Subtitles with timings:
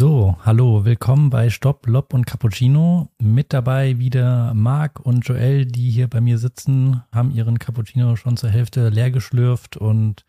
[0.00, 3.10] So, hallo, willkommen bei Stopp, Lob und Cappuccino.
[3.18, 8.38] Mit dabei wieder Marc und Joel, die hier bei mir sitzen, haben ihren Cappuccino schon
[8.38, 10.24] zur Hälfte leer geschlürft und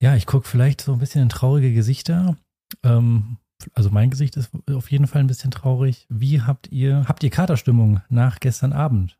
[0.00, 2.38] ja, ich gucke vielleicht so ein bisschen in traurige Gesichter.
[2.82, 3.36] Ähm,
[3.74, 6.06] also mein Gesicht ist auf jeden Fall ein bisschen traurig.
[6.08, 9.18] Wie habt ihr, habt ihr Katerstimmung nach gestern Abend?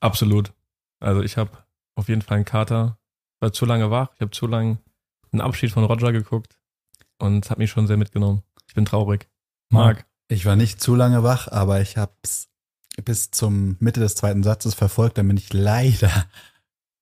[0.00, 0.52] Absolut.
[0.98, 1.52] Also ich habe
[1.94, 2.98] auf jeden Fall einen Kater.
[3.38, 4.10] War zu lange wach.
[4.16, 4.78] Ich habe zu lange
[5.30, 6.58] einen Abschied von Roger geguckt
[7.20, 8.42] und es hat mich schon sehr mitgenommen.
[8.70, 9.28] Ich bin traurig.
[9.68, 10.06] Marc.
[10.28, 12.50] Ich war nicht zu lange wach, aber ich habe es
[13.04, 15.18] bis zum Mitte des zweiten Satzes verfolgt.
[15.18, 16.26] Dann bin ich leider,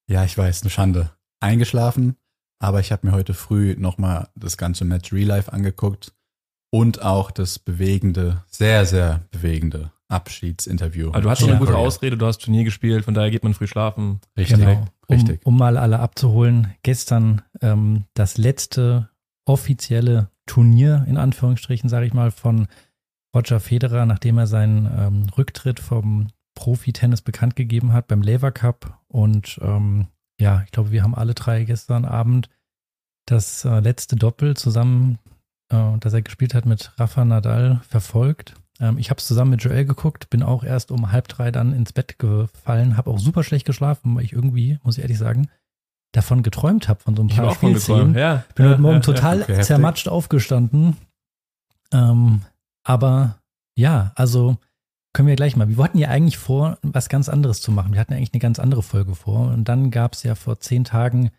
[0.08, 1.10] ja, ich weiß, eine Schande,
[1.40, 2.16] eingeschlafen.
[2.58, 6.14] Aber ich habe mir heute früh nochmal das ganze Match Real Life angeguckt
[6.70, 11.08] und auch das bewegende, sehr, sehr bewegende Abschiedsinterview.
[11.08, 13.52] Aber du hast schon eine gute Ausrede, du hast Turnier gespielt, von daher geht man
[13.52, 14.22] früh schlafen.
[14.38, 14.86] Richtig, Genau.
[15.06, 15.44] Um, richtig.
[15.44, 19.10] um mal alle abzuholen, gestern ähm, das letzte
[19.44, 22.66] offizielle Turnier, in Anführungsstrichen, sage ich mal, von
[23.34, 28.98] Roger Federer, nachdem er seinen ähm, Rücktritt vom Profi-Tennis bekannt gegeben hat beim Lever Cup.
[29.06, 30.08] Und ähm,
[30.40, 32.48] ja, ich glaube, wir haben alle drei gestern Abend
[33.26, 35.18] das äh, letzte Doppel zusammen,
[35.70, 38.54] äh, das er gespielt hat mit Rafa Nadal, verfolgt.
[38.80, 41.72] Ähm, ich habe es zusammen mit Joel geguckt, bin auch erst um halb drei dann
[41.72, 45.48] ins Bett gefallen, habe auch super schlecht geschlafen, weil ich irgendwie, muss ich ehrlich sagen,
[46.18, 48.14] davon geträumt habe, von so ein paar Spielszenen.
[48.14, 48.44] Ja.
[48.54, 49.66] Bin ja, heute Morgen ja, total okay, heftig.
[49.66, 50.96] zermatscht aufgestanden.
[51.92, 52.42] Ähm,
[52.84, 53.38] aber
[53.76, 54.56] ja, also
[55.12, 55.68] können wir gleich mal.
[55.68, 57.92] Wir hatten ja eigentlich vor, was ganz anderes zu machen.
[57.92, 59.48] Wir hatten eigentlich eine ganz andere Folge vor.
[59.48, 61.30] Und dann gab es ja vor zehn Tagen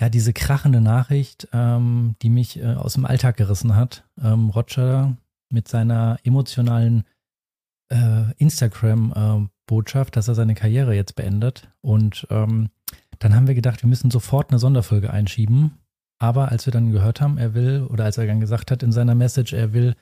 [0.00, 4.04] ja diese krachende Nachricht, ähm, die mich äh, aus dem Alltag gerissen hat.
[4.22, 5.16] Ähm, Roger
[5.50, 7.04] mit seiner emotionalen
[7.90, 11.68] äh, Instagram-Botschaft, dass er seine Karriere jetzt beendet.
[11.80, 12.70] Und ähm,
[13.18, 15.78] dann haben wir gedacht, wir müssen sofort eine Sonderfolge einschieben.
[16.18, 18.92] Aber als wir dann gehört haben, er will, oder als er dann gesagt hat in
[18.92, 19.94] seiner Message, er will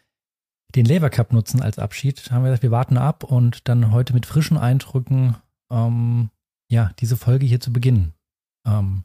[0.75, 4.15] den Lever Cup nutzen als Abschied, haben wir gesagt, wir warten ab und dann heute
[4.15, 5.37] mit frischen Eindrücken,
[5.71, 6.31] ähm,
[6.71, 8.15] ja, diese Folge hier zu beginnen.
[8.67, 9.05] Ähm,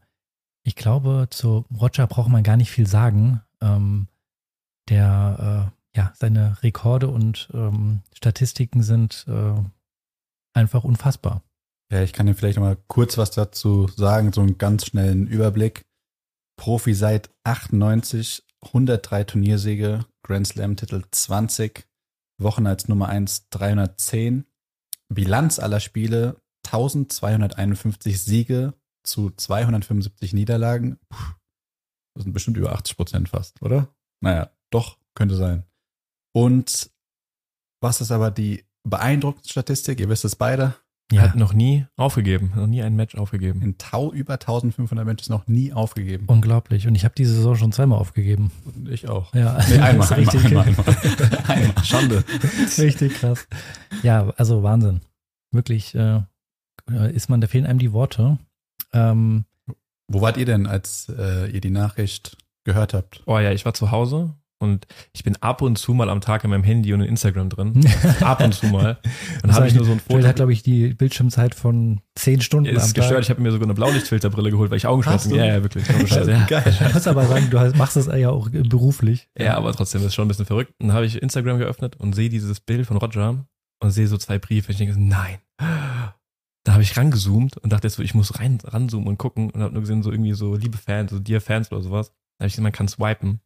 [0.64, 3.42] ich glaube, zu Roger braucht man gar nicht viel sagen.
[3.62, 4.08] Ähm,
[4.90, 9.56] der, äh, ja, seine Rekorde und ähm, Statistiken sind äh,
[10.54, 11.42] einfach unfassbar.
[11.92, 15.28] Ja, ich kann dir vielleicht noch mal kurz was dazu sagen, so einen ganz schnellen
[15.28, 15.86] Überblick.
[16.60, 21.88] Profi seit 98, 103 Turniersiege, Grand Slam Titel 20,
[22.40, 24.46] Wochen als Nummer 1 310,
[25.08, 28.74] Bilanz aller Spiele 1251 Siege
[29.04, 31.00] zu 275 Niederlagen.
[31.08, 31.34] Puh,
[32.16, 33.96] das sind bestimmt über 80 Prozent fast, oder?
[34.22, 35.64] Naja, doch, könnte sein.
[36.36, 36.92] Und
[37.82, 40.00] was ist aber die beeindruckende Statistik?
[40.00, 40.76] Ihr wisst es beide.
[41.14, 43.62] Er hat noch nie aufgegeben, noch nie ein Match aufgegeben.
[43.62, 46.26] In Tau über 1500 Matches noch nie aufgegeben.
[46.28, 46.86] unglaublich.
[46.86, 48.52] Und ich habe diese Saison schon zweimal aufgegeben.
[48.66, 49.34] Und ich auch.
[49.34, 50.86] Ja, Nee, einmal, einmal, richtig, einmal, einmal.
[51.48, 51.86] einmal.
[51.86, 52.24] Schande.
[52.78, 53.48] richtig krass.
[54.04, 55.00] Ja, also Wahnsinn.
[55.52, 56.24] Wirklich äh,
[57.14, 58.38] ist man, da fehlen einem die Worte.
[58.92, 59.46] Ähm,
[60.08, 62.36] Wo wart ihr denn, als äh, ihr die Nachricht
[62.66, 63.24] gehört habt?
[63.26, 66.44] Oh ja, ich war zu Hause und ich bin ab und zu mal am Tag
[66.44, 67.86] in meinem Handy und in Instagram drin.
[68.22, 68.98] ab und zu mal.
[69.42, 70.16] Dann habe ich nur so ein Foto.
[70.16, 73.12] Joel hat, glaube ich, die Bildschirmzeit von zehn Stunden ist am gestört.
[73.12, 73.22] Tag.
[73.22, 75.36] Ich habe mir sogar eine Blaulichtfilterbrille geholt, weil ich Augenschmerzen du?
[75.38, 75.84] Ja, ja, wirklich.
[75.90, 76.46] Ohne Scheiß, ja.
[76.46, 76.64] Geil.
[76.68, 79.30] Ich muss aber sagen, du machst das ja auch beruflich.
[79.38, 80.74] ja, aber trotzdem ist schon ein bisschen verrückt.
[80.80, 83.46] Dann habe ich Instagram geöffnet und sehe dieses Bild von Roger
[83.80, 84.72] und sehe so zwei Briefe.
[84.72, 85.38] Ich denke, nein.
[86.68, 89.74] Da habe ich rangezoomt und dachte so, ich muss rein ranzoomen und gucken und habe
[89.74, 92.10] nur gesehen, so irgendwie so liebe Fans, so Dear Fans oder sowas.
[92.10, 93.40] Da habe ich gesehen, man kann swipen.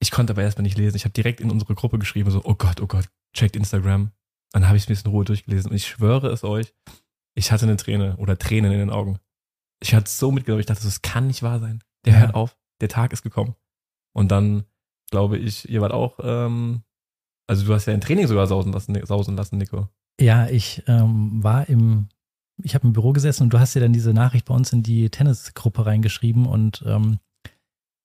[0.00, 0.96] Ich konnte aber erstmal nicht lesen.
[0.96, 4.12] Ich habe direkt in unsere Gruppe geschrieben, so, oh Gott, oh Gott, checkt Instagram.
[4.52, 6.74] Dann habe ich es bisschen in Ruhe durchgelesen und ich schwöre es euch,
[7.36, 9.18] ich hatte eine Träne oder Tränen in den Augen.
[9.80, 11.82] Ich hatte es so mitgenommen, ich dachte, das kann nicht wahr sein.
[12.04, 12.18] Der Ja.
[12.20, 13.54] hört auf, der Tag ist gekommen.
[14.12, 14.64] Und dann
[15.10, 16.82] glaube ich, ihr wart auch, ähm,
[17.46, 19.88] also du hast ja ein Training sogar sausen lassen, sausen lassen Nico.
[20.20, 22.08] Ja, ich ähm, war im,
[22.62, 24.82] ich habe im Büro gesessen und du hast ja dann diese Nachricht bei uns in
[24.82, 27.18] die Tennisgruppe reingeschrieben und ähm,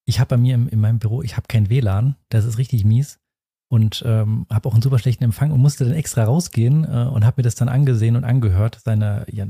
[0.06, 2.86] ich habe bei mir im, in meinem Büro, ich habe kein WLAN, das ist richtig
[2.86, 3.20] mies
[3.68, 7.26] und ähm, habe auch einen super schlechten Empfang und musste dann extra rausgehen äh, und
[7.26, 8.80] habe mir das dann angesehen und angehört.
[8.84, 9.48] Seine, ja,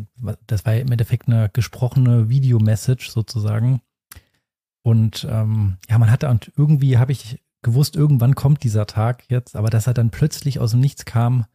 [0.48, 3.82] das war im Endeffekt eine gesprochene Videomessage sozusagen.
[4.84, 9.56] Und ähm, ja, man hatte und irgendwie habe ich gewusst, irgendwann kommt dieser Tag jetzt,
[9.56, 11.46] aber dass er dann plötzlich aus dem Nichts kam,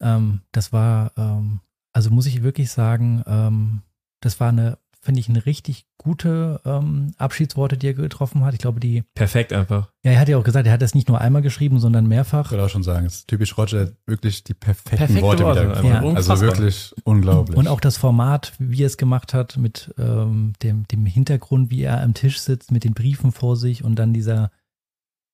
[0.00, 1.60] ähm, das war, ähm,
[1.92, 3.82] also muss ich wirklich sagen, ähm,
[4.20, 8.52] das war eine, finde ich, eine richtig gute ähm, Abschiedsworte, die er getroffen hat.
[8.54, 9.90] Ich glaube, die, Perfekt einfach.
[10.04, 12.08] ja, er hat ja auch gesagt, er hat das nicht nur einmal geschrieben, sondern Ich
[12.10, 12.50] mehrfach.
[12.50, 15.70] würde auch schon sagen, es ist typisch Roger, wirklich die perfekten Perfekte Worte, Worte, wieder.
[15.76, 15.84] einfach.
[15.88, 15.94] Ja.
[15.96, 16.40] Also Unfassbar.
[16.42, 17.56] wirklich unglaublich.
[17.56, 21.82] Und auch das Format, wie er es gemacht hat, mit ähm, dem, dem Hintergrund, wie
[21.82, 24.50] er am Tisch sitzt, mit den Briefen vor sich und dann dieser,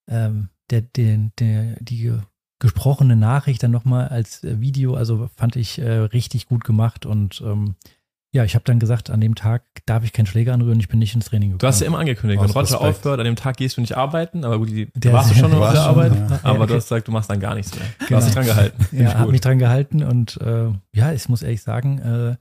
[0.08, 2.12] ähm, der, der, der, die
[2.58, 7.42] gesprochene Nachricht dann nochmal als äh, Video, also fand ich äh, richtig gut gemacht und
[7.44, 7.74] ähm,
[8.36, 10.98] ja, ich habe dann gesagt, an dem Tag darf ich keinen Schläger anrühren, ich bin
[10.98, 11.58] nicht ins Training gekommen.
[11.60, 14.44] Du hast ja immer angekündigt, wenn Roger aufhört, an dem Tag gehst du nicht arbeiten,
[14.44, 16.40] aber gut, die, da warst du schon Du auf warst der schon, Arbeit, ja.
[16.44, 17.84] aber Ja, du hast gesagt, du machst dann gar nichts mehr.
[17.98, 18.18] Du Genau.
[18.18, 18.84] hast dich dran gehalten.
[18.84, 22.36] Find ich Ja, habe mich dran gehalten und äh, ja, ich muss ehrlich sagen, äh,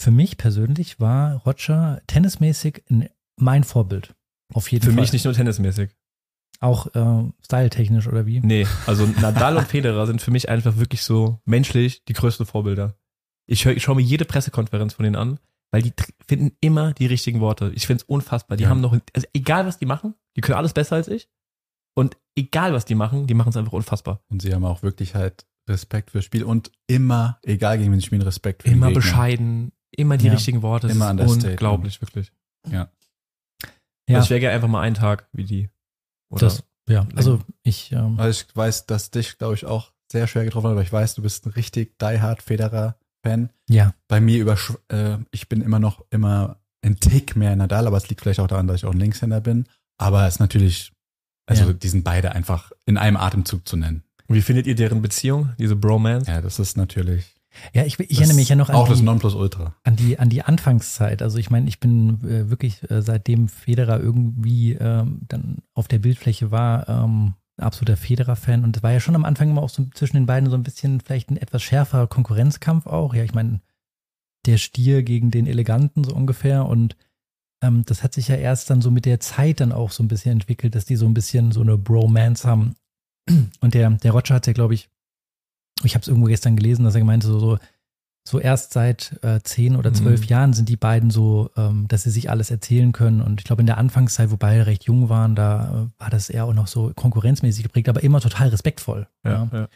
[0.00, 4.14] für mich persönlich war Roger tennismäßig ein, mein Vorbild.
[4.54, 5.00] Auf jeden Für Fall.
[5.00, 5.90] mich nicht nur tennismäßig.
[6.62, 8.40] Auch äh, styletechnisch oder wie?
[8.40, 12.96] Nee, also Nadal und Federer sind für mich einfach wirklich so menschlich die größten Vorbilder.
[13.50, 15.38] Ich, ich schaue mir jede Pressekonferenz von denen an,
[15.72, 15.92] weil die
[16.26, 17.72] finden immer die richtigen Worte.
[17.74, 18.56] Ich finde es unfassbar.
[18.56, 18.70] Die Ja.
[18.70, 21.28] haben noch, also egal was die machen, die können alles besser als ich.
[21.96, 24.20] Und egal was die machen, die machen es einfach unfassbar.
[24.28, 28.06] Und sie haben auch wirklich halt Respekt fürs Spiel und immer, egal gegen wen sie
[28.06, 29.00] spielen, Respekt für Immer den Gegner.
[29.00, 30.32] bescheiden, immer die Ja.
[30.32, 30.86] richtigen Worte.
[30.88, 32.32] Das Immer ist unglaublich, wirklich.
[32.70, 32.90] Ja,
[34.08, 35.70] Also ich wäre gerne einfach mal einen Tag wie die.
[36.30, 40.26] Oder das, ja, also ich, ähm, Also ich weiß, dass dich, glaube ich, auch sehr
[40.26, 42.42] schwer getroffen hat, aber ich weiß, du bist ein richtig diehard
[43.22, 43.50] Federer-Fan.
[43.68, 44.56] ja, Bei mir über,
[44.88, 48.46] äh, ich bin immer noch immer ein Tick mehr Nadal, aber es liegt vielleicht auch
[48.46, 49.66] daran, dass ich auch ein Linkshänder bin.
[49.98, 50.92] Aber es ist natürlich,
[51.46, 51.72] also Ja.
[51.72, 54.02] die sind beide einfach in einem Atemzug zu nennen.
[54.28, 56.30] Und wie findet ihr deren Beziehung, diese Bromance?
[56.30, 57.34] Ja, das ist natürlich.
[57.74, 59.74] ja, ich, ich das erinnere mich ja noch an Auch das die, Nonplusultra.
[59.82, 61.20] an die, an die Anfangszeit.
[61.20, 65.98] Also ich meine, ich bin äh, wirklich äh, seitdem Federer irgendwie ähm, dann auf der
[65.98, 69.84] Bildfläche war, ähm, absoluter Federer-Fan und es war ja schon am Anfang immer auch so
[69.94, 73.14] zwischen den beiden so ein bisschen vielleicht ein etwas schärferer Konkurrenzkampf auch.
[73.14, 73.60] Ja, ich meine,
[74.46, 76.96] der Stier gegen den Eleganten so ungefähr und
[77.62, 80.08] ähm, das hat sich ja erst dann so mit der Zeit dann auch so ein
[80.08, 82.74] bisschen entwickelt, dass die so ein bisschen so eine Bromance haben.
[83.60, 84.88] Und der, der Roger hat ja, glaube ich,
[85.84, 87.58] ich habe es irgendwo gestern gelesen, dass er gemeinte, so, so,
[88.22, 90.26] so erst seit äh, zehn oder zwölf Mhm.
[90.26, 93.20] Jahren sind die beiden so, ähm, dass sie sich alles erzählen können.
[93.22, 96.28] Und ich glaube, in der Anfangszeit, wo beide recht jung waren, da äh, war das
[96.30, 99.08] eher auch noch so konkurrenzmäßig geprägt, aber immer total respektvoll.
[99.24, 99.68] Ja, ja.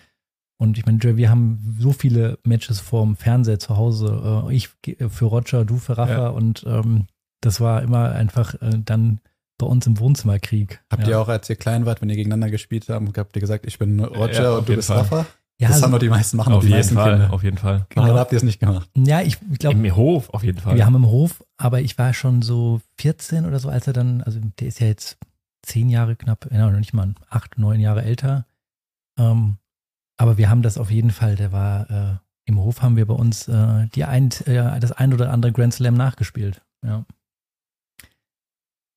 [0.57, 4.45] Und ich meine, Joey, wir haben so viele Matches vorm Fernseher zu Hause.
[4.49, 6.13] Äh, ich ge- für Roger, du für Rafa.
[6.13, 6.29] Ja.
[6.29, 7.07] Und ähm,
[7.41, 9.21] das war immer einfach äh, dann
[9.59, 10.83] bei uns im Wohnzimmerkrieg.
[10.91, 11.09] Habt ja.
[11.11, 13.79] ihr auch, als ihr klein wart, wenn ihr gegeneinander gespielt habt, habt ihr gesagt, ich
[13.79, 14.99] bin Roger Ja, und du bist Fall.
[14.99, 15.27] Rafa?
[15.61, 17.33] Ja, das also, haben doch die meisten machen, Auf die jeden meisten Fall, Kinder.
[17.33, 17.87] auf jeden Fall.
[17.89, 18.07] Genau.
[18.09, 18.91] dann habt ihr es nicht gemacht.
[18.97, 20.77] ja, ich glaube, Im Hof, auf jeden Fall.
[20.77, 24.21] wir haben im Hof, aber ich war schon so 14 oder so, als er dann,
[24.23, 25.17] also der ist ja jetzt
[25.63, 28.47] zehn Jahre knapp, ja, noch nicht mal acht, neun Jahre älter.
[29.17, 29.59] Ähm,
[30.17, 32.17] aber wir haben das auf jeden Fall, der war, äh,
[32.47, 35.73] im Hof haben wir bei uns äh, die ein, äh, das ein oder andere Grand
[35.75, 36.63] Slam nachgespielt.
[36.85, 37.05] Ja.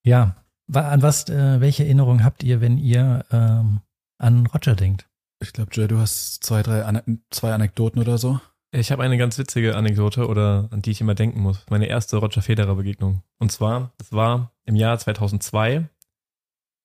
[0.03, 0.35] Ja,
[0.73, 3.81] an was, äh, welche Erinnerungen habt ihr, wenn ihr ähm,
[4.17, 5.06] an Roger denkt?
[5.39, 6.83] Ich glaube, Joe, du hast zwei, drei
[7.29, 8.39] zwei Anekdoten oder so.
[8.71, 11.65] Ich habe eine ganz witzige Anekdote oder an die ich immer denken muss.
[11.69, 13.23] Meine erste Roger Federer Begegnung.
[13.39, 15.89] Und zwar, das war im Jahr 2002.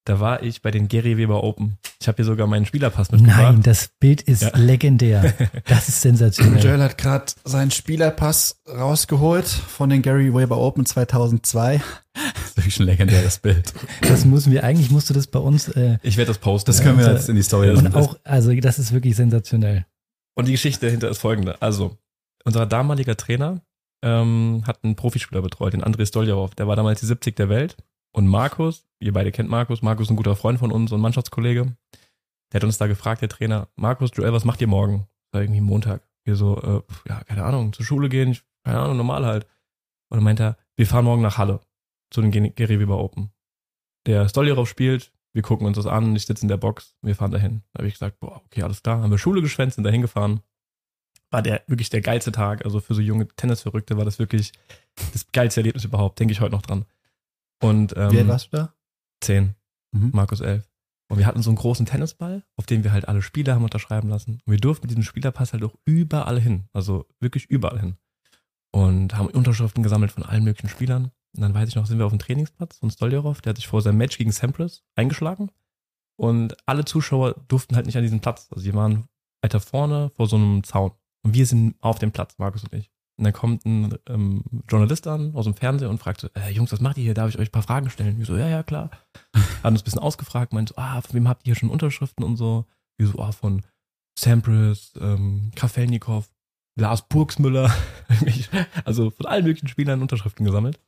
[0.04, 1.78] Da war ich bei den Gary Weber Open.
[2.00, 3.40] Ich habe hier sogar meinen Spielerpass mitgebracht.
[3.40, 4.50] Nein, das Bild ist Ja.
[4.56, 5.32] legendär.
[5.66, 6.60] Das ist sensationell.
[6.62, 11.80] Joel hat gerade seinen Spielerpass rausgeholt von den Gary Weber Open 2002.
[12.14, 13.72] Das ist wirklich ein legendäres Bild.
[14.00, 16.66] Das müssen wir, eigentlich musst du das bei uns äh, Ich werde das posten.
[16.72, 17.94] Das können wir jetzt in die Story und lassen.
[17.94, 19.86] auch, also das ist wirklich sensationell.
[20.34, 21.62] Und die Geschichte dahinter ist folgende.
[21.62, 21.96] Also,
[22.44, 23.60] unser damaliger Trainer
[24.02, 26.56] ähm, hat einen Profispieler betreut, den André Stoljarov.
[26.56, 27.76] Der war damals die 70 der Welt.
[28.12, 31.74] Und Markus, ihr beide kennt Markus, Markus ist ein guter Freund von uns und Mannschaftskollege.
[32.52, 35.06] Der hat uns da gefragt, der Trainer, Markus, Joel, was macht ihr morgen?
[35.32, 36.06] War irgendwie Montag.
[36.24, 39.46] Wir so, äh, ja, keine Ahnung, zur Schule gehen, ich, keine Ahnung, normal halt.
[40.10, 41.60] Und dann meint er, wir fahren morgen nach Halle
[42.10, 43.32] zu den Gary Weber Open.
[44.06, 47.30] Der Stoljarov spielt, wir gucken uns das an, ich sitze in der Box, wir fahren
[47.30, 47.62] dahin.
[47.72, 49.02] Da habe ich gesagt, boah, okay, alles klar.
[49.02, 50.40] Haben wir Schule geschwänzt, sind dahin gefahren.
[51.30, 52.66] War der wirklich der geilste Tag.
[52.66, 54.52] Also für so junge Tennisverrückte war das wirklich
[55.12, 56.20] das geilste Erlebnis überhaupt.
[56.20, 56.84] Denke ich heute noch dran.
[57.62, 58.74] Und ähm, Wie alt warst du da?
[59.22, 59.54] zehn,
[59.92, 60.10] Mhm.
[60.12, 60.68] Markus elf.
[61.08, 64.08] Und wir hatten so einen großen Tennisball, auf dem wir halt alle Spieler haben unterschreiben
[64.08, 64.40] lassen.
[64.44, 66.64] Und wir durften mit diesem Spielerpass halt auch überall hin.
[66.72, 67.96] Also wirklich überall hin.
[68.70, 71.10] Und haben Unterschriften gesammelt von allen möglichen Spielern.
[71.36, 73.66] Und dann weiß ich noch, sind wir auf dem Trainingsplatz von Stoljarov, der hat sich
[73.68, 75.50] vor seinem Match gegen Sampras eingeschlagen.
[76.16, 78.48] Und alle Zuschauer durften halt nicht an diesen Platz.
[78.50, 79.06] Also die waren
[79.42, 80.92] weiter vorne vor so einem Zaun.
[81.24, 82.90] Und wir sind auf dem Platz, Markus und ich.
[83.18, 86.72] Und dann kommt ein ähm, Journalist an aus dem Fernsehen und fragt so, äh, Jungs,
[86.72, 87.14] was macht ihr hier?
[87.14, 88.18] Darf ich euch ein paar Fragen stellen?
[88.18, 88.90] Wir so, ja, ja, klar.
[89.62, 92.24] Hat uns ein bisschen ausgefragt, meint so, ah, von wem habt ihr hier schon Unterschriften
[92.24, 92.66] und so?
[92.96, 93.62] Wir so, ah, von
[94.18, 96.30] Sampras, ähm, Kafelnikov,
[96.76, 97.72] Lars Burgsmüller,
[98.84, 100.78] also von allen möglichen Spielern Unterschriften gesammelt.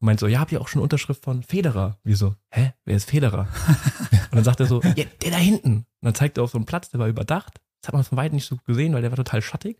[0.00, 1.98] Und meint so, ja, habt ihr auch schon Unterschrift von Federer?
[2.04, 3.48] Wir so, hä, wer ist Federer?
[4.30, 5.76] und dann sagt er so, ja, der da hinten.
[5.76, 7.60] Und dann zeigt er auf so einen Platz, der war überdacht.
[7.82, 9.78] Das hat man von weitem nicht so gesehen, weil der war total schattig.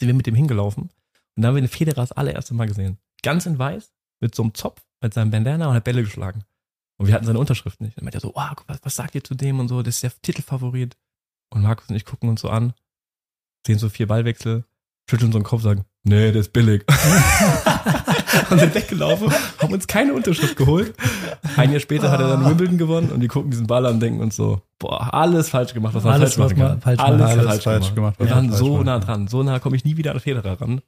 [0.00, 0.92] Sind wir mit dem hingelaufen und
[1.36, 2.96] dann haben wir den Federer das allererste Mal gesehen.
[3.22, 6.44] Ganz in weiß, mit so einem Zopf, mit seinem Bandana und hat Bälle geschlagen.
[6.96, 7.98] Und wir hatten seine Unterschrift nicht.
[7.98, 10.02] Dann meinte er so, oh, was, was sagt ihr zu dem und so, das ist
[10.02, 10.96] der Titelfavorit.
[11.50, 12.72] Und Markus und ich gucken uns so an,
[13.66, 14.64] sehen so vier Ballwechsel,
[15.10, 16.84] schütteln so den Kopf, sagen, nee, der ist billig.
[18.50, 20.94] und sind weggelaufen, haben uns keine Unterschrift geholt.
[21.56, 24.00] Ein Jahr später hat er dann Wimbledon gewonnen und die gucken diesen Ball an und
[24.00, 26.80] denken uns so, boah, alles falsch gemacht, was man Alles, falsch machen kann.
[26.80, 27.46] falsch alles, machen kann.
[27.48, 27.94] falsch, falsch gemacht.
[27.94, 29.28] gemacht, Wir waren man so nah dran.
[29.28, 30.80] So nah komme ich nie wieder an Federer ran.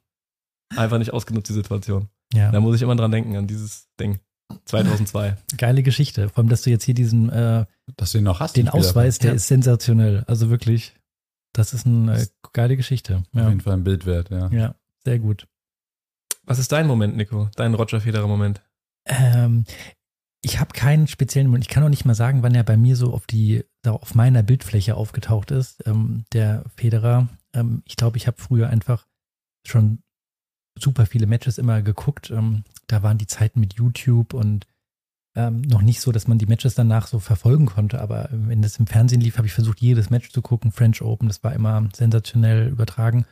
[0.75, 2.07] Einfach nicht ausgenutzt, die Situation.
[2.33, 4.19] Ja, Da muss ich immer dran denken, an dieses Ding.
[4.65, 5.35] 2002.
[5.57, 6.29] geile Geschichte.
[6.29, 7.65] Vor allem, dass du jetzt hier diesen, äh,
[7.97, 8.55] Dass du ihn noch hast.
[8.57, 8.69] den.
[8.69, 9.35] Ausweis, der Ja.
[9.35, 10.23] ist sensationell.
[10.27, 10.93] Also wirklich,
[11.53, 13.17] das ist eine äh, geile Geschichte.
[13.17, 14.47] Auf Ja, jeden Fall ein Bild wert, ja.
[14.49, 15.47] ja sehr gut.
[16.45, 17.49] Was ist dein Moment, Nico?
[17.55, 18.61] Dein Roger Federer Moment?
[19.05, 19.65] Ähm,
[20.41, 21.63] ich habe keinen speziellen Moment.
[21.63, 24.13] Ich kann auch nicht mal sagen, wann er bei mir so auf die, da auf
[24.13, 25.87] meiner Bildfläche aufgetaucht ist.
[25.87, 27.29] Ähm, der Federer.
[27.53, 29.07] Ähm, ich glaube, ich habe früher einfach
[29.65, 29.99] schon
[30.77, 32.29] super viele Matches immer geguckt.
[32.29, 34.67] Ähm, da waren die Zeiten mit YouTube und
[35.35, 38.01] ähm, noch nicht so, dass man die Matches danach so verfolgen konnte.
[38.01, 40.71] Aber wenn das im Fernsehen lief, habe ich versucht, jedes Match zu gucken.
[40.71, 43.25] French Open, das war immer sensationell übertragen.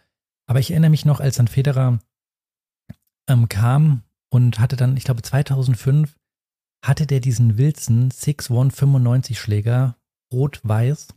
[0.48, 2.00] Aber ich erinnere mich noch, als dann Federer
[3.28, 6.16] ähm, kam und hatte dann, ich glaube 2005,
[6.84, 9.98] hatte der diesen Wilson 6-1-95 Schläger,
[10.34, 11.10] rot-weiß.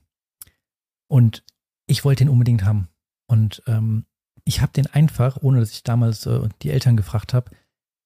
[1.08, 1.44] Und
[1.86, 2.88] ich wollte den unbedingt haben.
[3.26, 4.04] Und ähm,
[4.44, 7.50] ich habe den einfach, ohne dass ich damals äh, die Eltern gefragt habe,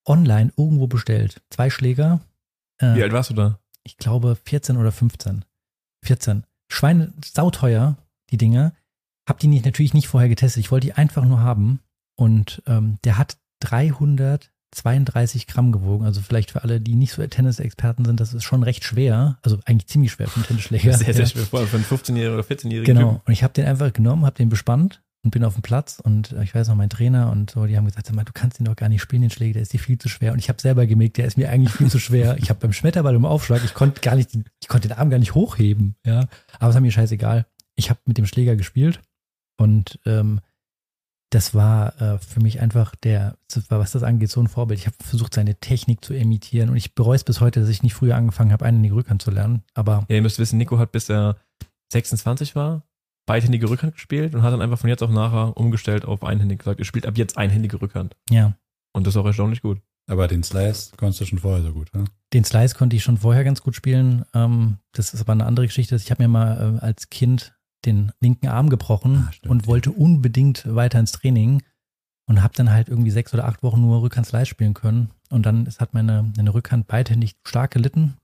[0.07, 1.43] online irgendwo bestellt.
[1.51, 2.21] Zwei Schläger.
[2.79, 3.59] Äh, Wie alt warst du da?
[3.85, 5.45] ich glaube 14 oder 15.
[6.05, 6.45] 14.
[6.71, 7.97] Schweine, sauteuer,
[8.31, 8.73] die Dinger.
[9.29, 10.61] Hab die nicht, natürlich nicht vorher getestet.
[10.61, 11.81] Ich wollte die einfach nur haben.
[12.17, 16.05] Und ähm, der hat 332 Gramm gewogen.
[16.05, 19.39] Also vielleicht für alle, die nicht so Tennisexperten sind, das ist schon recht schwer.
[19.43, 20.93] Also eigentlich ziemlich schwer für einen Tennisschläger.
[20.99, 21.31] sehr, sehr Ja.
[21.31, 21.45] schwer.
[21.45, 22.85] Vor allem für einen 15-Jährigen oder 14-Jährigen.
[22.97, 23.23] Genau.
[23.25, 26.33] Und ich habe den einfach genommen, habe den bespannt und bin auf dem Platz und
[26.33, 28.59] äh, ich weiß noch, mein Trainer und so, die haben gesagt, sag mal, du kannst
[28.59, 30.33] den doch gar nicht spielen, den Schläger, der ist dir viel zu schwer.
[30.33, 32.37] Und ich habe selber gemerkt, der ist mir eigentlich viel zu schwer.
[32.39, 35.19] Ich habe beim Schmetterball im Aufschlag, ich konnte gar nicht, ich konnte den Arm gar
[35.19, 36.29] nicht hochheben, ja.
[36.59, 37.47] Aber es war mir scheißegal.
[37.75, 39.01] Ich habe mit dem Schläger gespielt
[39.57, 40.41] und ähm,
[41.31, 43.37] das war äh, für mich einfach der,
[43.69, 44.81] was das angeht, so ein Vorbild.
[44.81, 47.83] Ich habe versucht, seine Technik zu imitieren und ich bereue es bis heute, dass ich
[47.83, 49.63] nicht früher angefangen habe, einen in die Rückhand zu lernen.
[49.75, 51.37] Aber Ja, ihr müsst wissen, Nico hat bis er
[51.93, 52.83] 26 war,
[53.29, 56.81] beidhändige Rückhand gespielt und hat dann einfach von jetzt auf nachher umgestellt auf einhändig gesagt,
[56.81, 58.17] er spielt ab jetzt einhändige Rückhand.
[58.31, 58.55] ja,
[58.93, 59.81] Und das ist auch erstaunlich gut.
[60.11, 62.05] Aber den Slice konntest du schon vorher so gut, ne?
[62.33, 64.25] Den Slice konnte ich schon vorher ganz gut spielen.
[64.35, 65.95] Ähm, das ist aber eine andere Geschichte.
[65.97, 67.55] Ich habe mir mal äh, als Kind
[67.85, 71.63] den linken Arm gebrochen Ah, und wollte unbedingt weiter ins Training
[72.27, 75.11] und habe dann halt irgendwie sechs oder acht Wochen nur Rückhand Slice spielen können.
[75.31, 78.17] Und dann ist, hat meine, meine Rückhand beidhändig stark gelitten.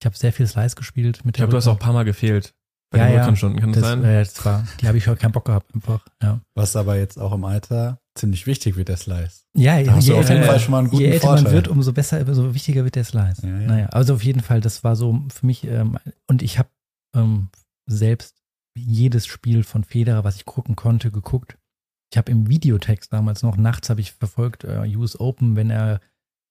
[0.00, 2.04] Ich habe sehr viel Slice gespielt mit Ich glaube, du hast auch ein paar Mal
[2.04, 2.52] gefehlt
[2.96, 3.20] bei Ja, den ja.
[3.20, 4.04] Rückhandstunden, kann das, das, sein?
[4.04, 6.04] äh, das war, die habe ich heute keinen Bock gehabt einfach.
[6.22, 9.42] Ja, Was aber jetzt auch im Alter ziemlich wichtig wird, der Slice.
[9.54, 11.44] ja Da hast du auf jeden älter- Fall schon mal einen guten je älter Vorteil.
[11.44, 13.46] man wird, umso besser, umso wichtiger wird der Slice.
[13.46, 13.66] Ja, ja.
[13.66, 15.98] Naja, also auf jeden Fall, das war so für mich, ähm,
[16.28, 16.68] und ich habe
[17.14, 17.48] ähm,
[17.88, 18.36] selbst
[18.78, 21.56] jedes Spiel von Federer, was ich gucken konnte, geguckt.
[22.12, 26.00] Ich habe im Videotext damals noch, nachts habe ich verfolgt, äh, US Open, wenn er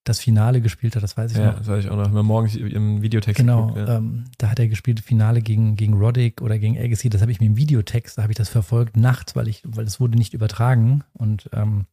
[0.05, 1.57] das Finale gespielt hat, das weiß ich Ja, noch.
[1.57, 2.09] das weiß ich auch noch.
[2.11, 3.97] Man morgens im Videotext Genau, geguckt, ja.
[3.97, 7.39] ähm, da hat er gespielt, Finale gegen, gegen Roddick oder gegen Agassi, das habe ich
[7.39, 10.33] mir im Videotext, da habe ich das verfolgt, nachts, weil ich, weil es wurde nicht
[10.33, 11.85] übertragen und ähm,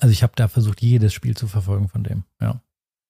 [0.00, 2.60] also ich habe da versucht, jedes Spiel zu verfolgen von dem, ja.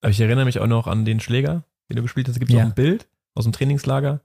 [0.01, 2.37] Aber ich erinnere mich auch noch an den Schläger, den du gespielt hast.
[2.37, 2.59] Es gibt Ja.
[2.59, 4.21] auch ein Bild aus dem Trainingslager.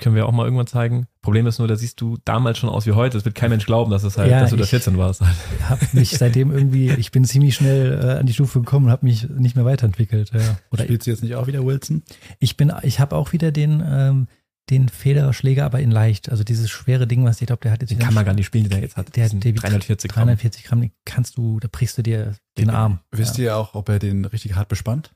[0.00, 1.06] Können wir auch mal irgendwann zeigen.
[1.22, 3.18] Problem ist nur, da siehst du damals schon aus wie heute.
[3.18, 5.20] Es wird kein Mensch glauben, dass, es halt, Ja, dass du da ich- 14 warst.
[5.68, 9.06] habe mich seitdem irgendwie, ich bin ziemlich schnell äh, an die Stufe gekommen und habe
[9.06, 10.30] mich nicht mehr weiterentwickelt.
[10.34, 10.58] Ja.
[10.70, 12.02] Oder Spielst du jetzt nicht auch wieder Wilson?
[12.38, 14.26] ich bin, ich habe auch wieder den, ähm,
[14.70, 16.30] den Federschläger, aber in leicht.
[16.30, 18.46] Also dieses schwere Ding, was ich glaube, der hat jetzt Den kann man gar nicht
[18.46, 19.16] spielen, den der jetzt hat.
[19.16, 20.26] Der- wiegt 340 Gramm.
[20.26, 23.00] 340 Gramm, den kannst du, da brichst du dir den Arm.
[23.10, 25.10] Wisst ihr auch, ob er den richtig hart bespannt?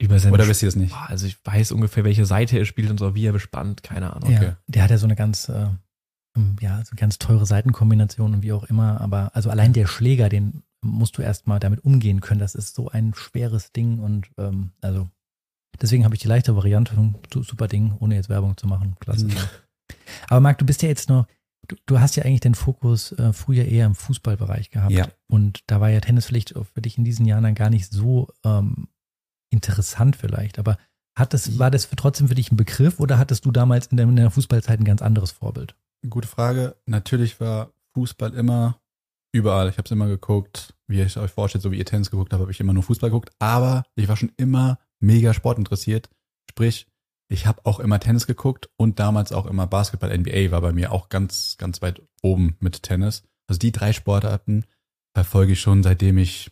[0.00, 0.90] Über seine Oder wisst ihr es nicht?
[0.92, 3.82] Boah, Also ich weiß ungefähr, welche Seite er spielt und so, wie er bespannt.
[3.82, 4.30] Keine Ahnung.
[4.30, 4.52] Ja, okay.
[4.66, 5.68] der hat ja so eine ganz, äh,
[6.36, 9.00] ähm, ja, so ganz teure Seitenkombination und wie auch immer.
[9.00, 12.40] Aber also allein der Schläger, den musst du erstmal damit umgehen können.
[12.40, 15.08] Das ist so ein schweres Ding und ähm, also
[15.80, 16.94] deswegen habe ich die leichte Variante.
[17.32, 18.96] Su- Super Ding, ohne jetzt Werbung zu machen.
[19.00, 19.28] Klasse.
[20.28, 21.26] Aber Marc, du bist ja jetzt noch,
[21.68, 24.92] du, du hast ja eigentlich den Fokus äh, früher eher im Fußballbereich gehabt.
[24.92, 25.08] Ja.
[25.28, 27.90] Und da war ja Tennis vielleicht auch für dich in diesen Jahren dann gar nicht
[27.92, 28.88] so ähm,
[29.54, 30.58] interessant vielleicht.
[30.58, 30.76] Aber
[31.16, 33.96] hat das, war das für, trotzdem für dich ein Begriff oder hattest du damals in,
[33.96, 35.74] der, in der Fußballzeit ein ganz anderes Vorbild?
[36.08, 36.76] Gute Frage.
[36.86, 38.80] Natürlich war Fußball immer
[39.32, 39.68] überall.
[39.68, 42.42] Ich habe es immer geguckt, wie ihr euch vorstellt, so wie ihr Tennis geguckt habt,
[42.42, 43.30] habe ich immer nur Fußball geguckt.
[43.38, 46.10] Aber ich war schon immer mega sportinteressiert.
[46.50, 46.86] Sprich,
[47.28, 50.16] ich habe auch immer Tennis geguckt und damals auch immer Basketball.
[50.16, 53.22] NBA war bei mir auch ganz, ganz weit oben mit Tennis.
[53.48, 54.64] Also die drei Sportarten
[55.14, 56.50] verfolge ich schon, seitdem ich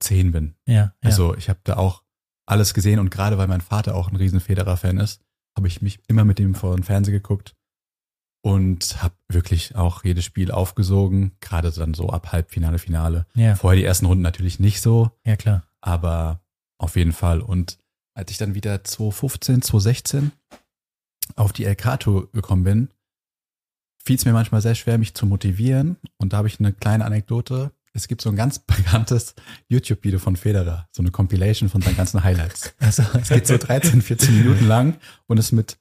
[0.00, 0.54] zehn bin.
[0.66, 0.92] Ja, ja.
[1.02, 2.03] Also ich habe da auch
[2.46, 5.22] alles gesehen und gerade weil mein Vater auch ein riesen Federer-Fan ist,
[5.56, 7.54] habe ich mich immer mit dem vor den Fernseher geguckt
[8.42, 13.26] und habe wirklich auch jedes Spiel aufgesogen, gerade dann so ab Halbfinale, Finale.
[13.34, 15.64] Ja, Vorher die ersten Runden natürlich nicht so, ja klar.
[15.80, 16.42] aber
[16.78, 17.40] auf jeden Fall.
[17.40, 17.78] Und
[18.14, 20.32] als ich dann wieder 2015, 2016
[21.36, 22.88] auf die LK-Tour gekommen bin,
[24.04, 25.96] fiel es mir manchmal sehr schwer, mich zu motivieren.
[26.18, 27.72] Und da habe ich eine kleine Anekdote.
[27.96, 29.34] Es gibt so ein ganz bekanntes
[29.68, 32.74] YouTube-Video von Federer, so eine Compilation von seinen ganzen Highlights.
[32.80, 35.78] Also, Es geht so 13, 14 Minuten lang und ist mit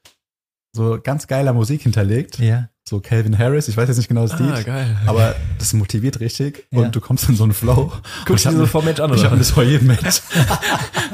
[0.75, 2.39] so ganz geiler Musik hinterlegt.
[2.39, 2.69] ja.
[2.85, 4.97] So Calvin Harris, ich weiß jetzt nicht genau das Ah, Lied, geil.
[5.05, 6.79] aber das motiviert richtig Ja.
[6.81, 7.93] und du kommst in so einen Flow.
[8.25, 9.29] Guckst dir so mir- vor Match an, Ich oder?
[9.29, 10.03] habe das vor jedem Match.
[10.03, 10.43] Hast du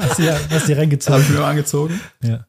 [0.02, 1.22] hast du habe reingezogen.
[1.22, 2.00] ich mir mal angezogen.
[2.24, 2.44] Ja.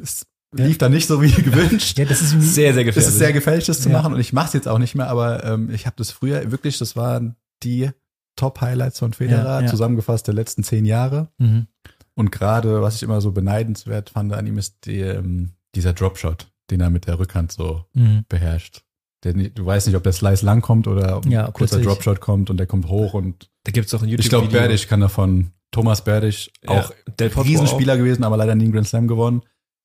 [0.00, 1.98] Es lief dann nicht so wie gewünscht.
[1.98, 2.96] ja, das ist Sehr, sehr Es gefährlich.
[3.08, 3.98] ist sehr gefällig, das zu Ja.
[4.00, 6.50] machen und ich mache es jetzt auch nicht mehr, aber ähm, ich habe das früher
[6.50, 7.90] wirklich, das waren die
[8.36, 9.66] Top-Highlights von Federer, Ja, ja.
[9.66, 11.28] zusammengefasst der letzten zehn Jahre.
[11.38, 11.66] mhm.
[12.14, 16.46] Und gerade, was ich immer so beneidenswert fand an ihm, ist die, ähm, dieser Dropshot,
[16.70, 18.24] den er mit der Rückhand so Mhm.
[18.28, 18.82] beherrscht.
[19.24, 21.86] Der, du weißt nicht, ob der Slice lang kommt oder ob Ja, ein kurzer plötzlich.
[21.86, 24.60] Dropshot kommt und der kommt hoch und Da gibt's doch ein ich glaube, YouTube-Video.
[24.60, 29.08] Berdich kann davon, Thomas Berdich, auch Ja, Riesenspieler gewesen, aber leider nie einen Grand Slam
[29.08, 29.40] gewonnen.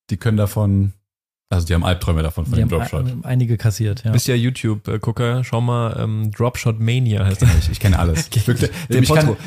[0.09, 0.93] Die können davon,
[1.49, 3.05] also die haben Albträume davon von Die dem Dropshot.
[3.07, 4.11] ein- einige kassiert, ja.
[4.11, 5.43] Du bist ja YouTube-Gucker.
[5.43, 7.49] Schau mal, ähm, Dropshot Mania heißt das.
[7.59, 8.29] Ich, ich kenne alles.
[8.47, 9.01] Wirklich, ich der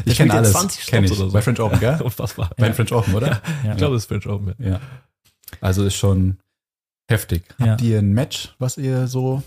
[0.07, 0.53] ich kenne ja alles.
[0.53, 1.11] 20 Kenn ich.
[1.13, 1.33] Oder so.
[1.33, 2.01] Bei French Open, gell?
[2.05, 2.51] Unfassbar.
[2.57, 3.43] Bei French Open, oder?
[3.65, 3.73] ja.
[3.73, 4.55] Ich glaube, das ist French Open.
[4.59, 4.69] Ja.
[4.71, 4.81] Ja.
[5.61, 6.39] Also ist schon
[7.11, 7.43] heftig.
[7.59, 7.67] Ja.
[7.69, 9.43] Habt ihr ein Match, was ihr so,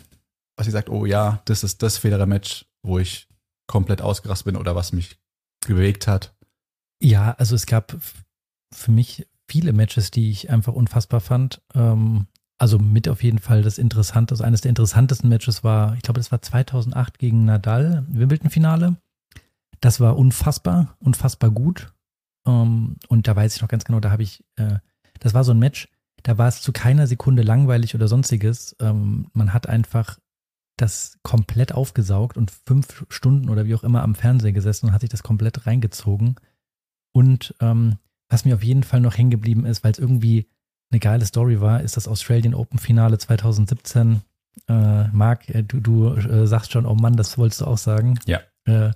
[0.58, 3.28] was ihr sagt, oh ja, das ist das Federer-Match, wo ich
[3.68, 5.18] komplett ausgerastet bin oder was mich
[5.66, 6.36] bewegt hat?
[7.02, 7.96] Ja, also es gab
[8.74, 11.62] für mich viele Matches, die ich einfach unfassbar fand.
[11.74, 16.02] Ähm, also mit auf jeden Fall das Interessante, also eines der interessantesten Matches war, ich
[16.02, 18.98] glaube, das war 2008 gegen Nadal, Wimbledon-Finale.
[19.82, 21.94] Das war unfassbar, unfassbar gut.
[22.46, 24.80] Ähm, und da weiß ich noch ganz genau, da habe ich, äh,
[25.20, 25.90] das war so ein Match,
[26.24, 28.76] da war es zu keiner Sekunde langweilig oder sonstiges.
[28.80, 30.20] Ähm, man hat einfach
[30.78, 35.02] das komplett aufgesaugt und fünf Stunden oder wie auch immer am Fernseher gesessen und hat
[35.02, 36.36] sich das komplett reingezogen.
[37.12, 37.98] Und ähm,
[38.30, 40.48] was mir auf jeden Fall noch hängen geblieben ist, weil es irgendwie
[40.92, 44.22] eine geile Story war, ist das Australian Open Finale 2017.
[44.68, 48.20] Äh, Marc, äh, du, du äh, sagst schon, oh Mann, das wolltest du auch sagen.
[48.26, 48.42] Ja.
[48.66, 48.92] Äh,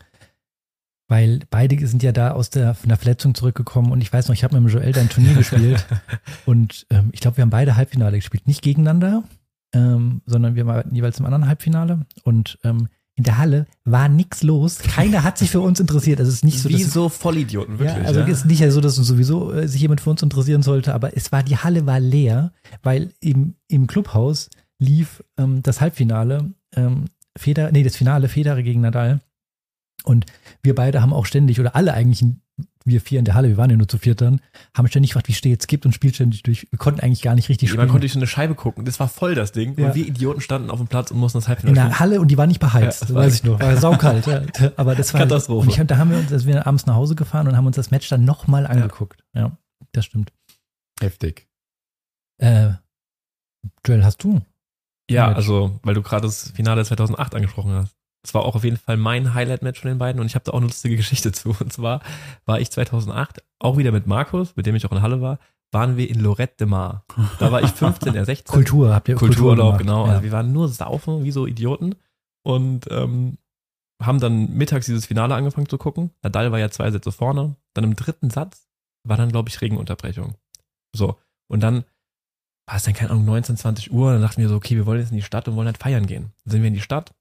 [1.10, 4.36] weil beide sind ja da aus der, von der Verletzung zurückgekommen und ich weiß noch,
[4.36, 5.86] ich habe mit Joel da ein Turnier gespielt
[6.46, 8.46] und ähm, ich glaube, wir haben beide Halbfinale gespielt.
[8.46, 9.24] Nicht gegeneinander,
[9.74, 14.44] ähm, sondern wir waren jeweils im anderen Halbfinale und ähm, in der Halle war nichts
[14.44, 14.78] los.
[14.78, 16.20] Keiner hat sich für uns interessiert.
[16.20, 17.98] Also es ist nicht so, Wie dass so Vollidioten, wirklich.
[17.98, 18.28] ja, also ja?
[18.28, 21.32] es ist nicht so, dass sowieso äh, sich jemand für uns interessieren sollte, aber es
[21.32, 22.52] war, die Halle war leer,
[22.84, 28.82] weil im, im Clubhaus lief ähm, das Halbfinale, ähm, Feder, nee, das Finale Federer gegen
[28.82, 29.22] Nadal.
[30.04, 30.28] Und
[30.62, 32.24] wir beide haben auch ständig, oder alle eigentlich,
[32.88, 34.41] wir vier in der Halle, wir waren ja nur zu viert dann,
[34.76, 36.67] haben ständig gefragt, wie steht's, gibt und spielt ständig durch.
[36.71, 37.88] Wir konnten eigentlich gar nicht richtig Man spielen.
[37.89, 38.86] konnte durch so eine Scheibe gucken.
[38.86, 39.78] Das war voll das Ding.
[39.78, 39.88] Ja.
[39.88, 42.00] Und wir Idioten standen auf dem Platz und mussten das in Halbfinale der spielen.
[42.00, 43.60] Halle und die war nicht beheizt, Ja, das weiß ich noch.
[43.60, 44.41] War saukalt, ja.
[44.78, 45.69] Aber das war Katastrophe.
[45.69, 47.76] Und ich, da haben wir uns, also wir abends nach Hause gefahren und haben uns
[47.76, 49.23] das Match dann nochmal angeguckt.
[49.34, 49.58] Ja.
[49.91, 50.32] das stimmt.
[51.00, 51.47] Heftig.
[52.39, 52.71] Äh,
[53.86, 54.41] Joel, hast du?
[55.10, 57.95] Ja, also, weil du gerade das Finale 2008 angesprochen hast.
[58.24, 60.52] Das war auch auf jeden Fall mein Highlight-Match von den beiden und ich habe da
[60.52, 61.56] auch eine lustige Geschichte zu.
[61.60, 62.02] Und zwar
[62.46, 65.40] war ich 2008 auch wieder mit Markus, mit dem ich auch in Halle war,
[65.72, 67.04] waren wir in Lorette de Mar.
[67.40, 68.54] Da war ich 15, er 16.
[68.54, 69.82] Kultur, habt ihr Kultur Kultururlaub, gemacht?
[69.82, 70.06] genau.
[70.06, 70.12] Ja.
[70.12, 71.96] Also wir waren nur saufen, wie so Idioten.
[72.44, 73.38] Und ähm,
[74.02, 76.12] haben dann mittags dieses Finale angefangen zu gucken.
[76.22, 77.56] Nadal war ja zwei Sätze vorne.
[77.74, 78.70] Dann im dritten Satz
[79.04, 80.36] war dann, glaube ich, Regenunterbrechung.
[80.96, 81.18] So.
[81.48, 81.84] Und dann
[82.68, 84.12] war es dann, keine Ahnung, 19, 20 Uhr.
[84.14, 86.06] Dann dachten wir so, okay, wir wollen jetzt in die Stadt und wollen halt feiern
[86.06, 86.32] gehen.
[86.44, 87.14] Dann sind wir in die Stadt,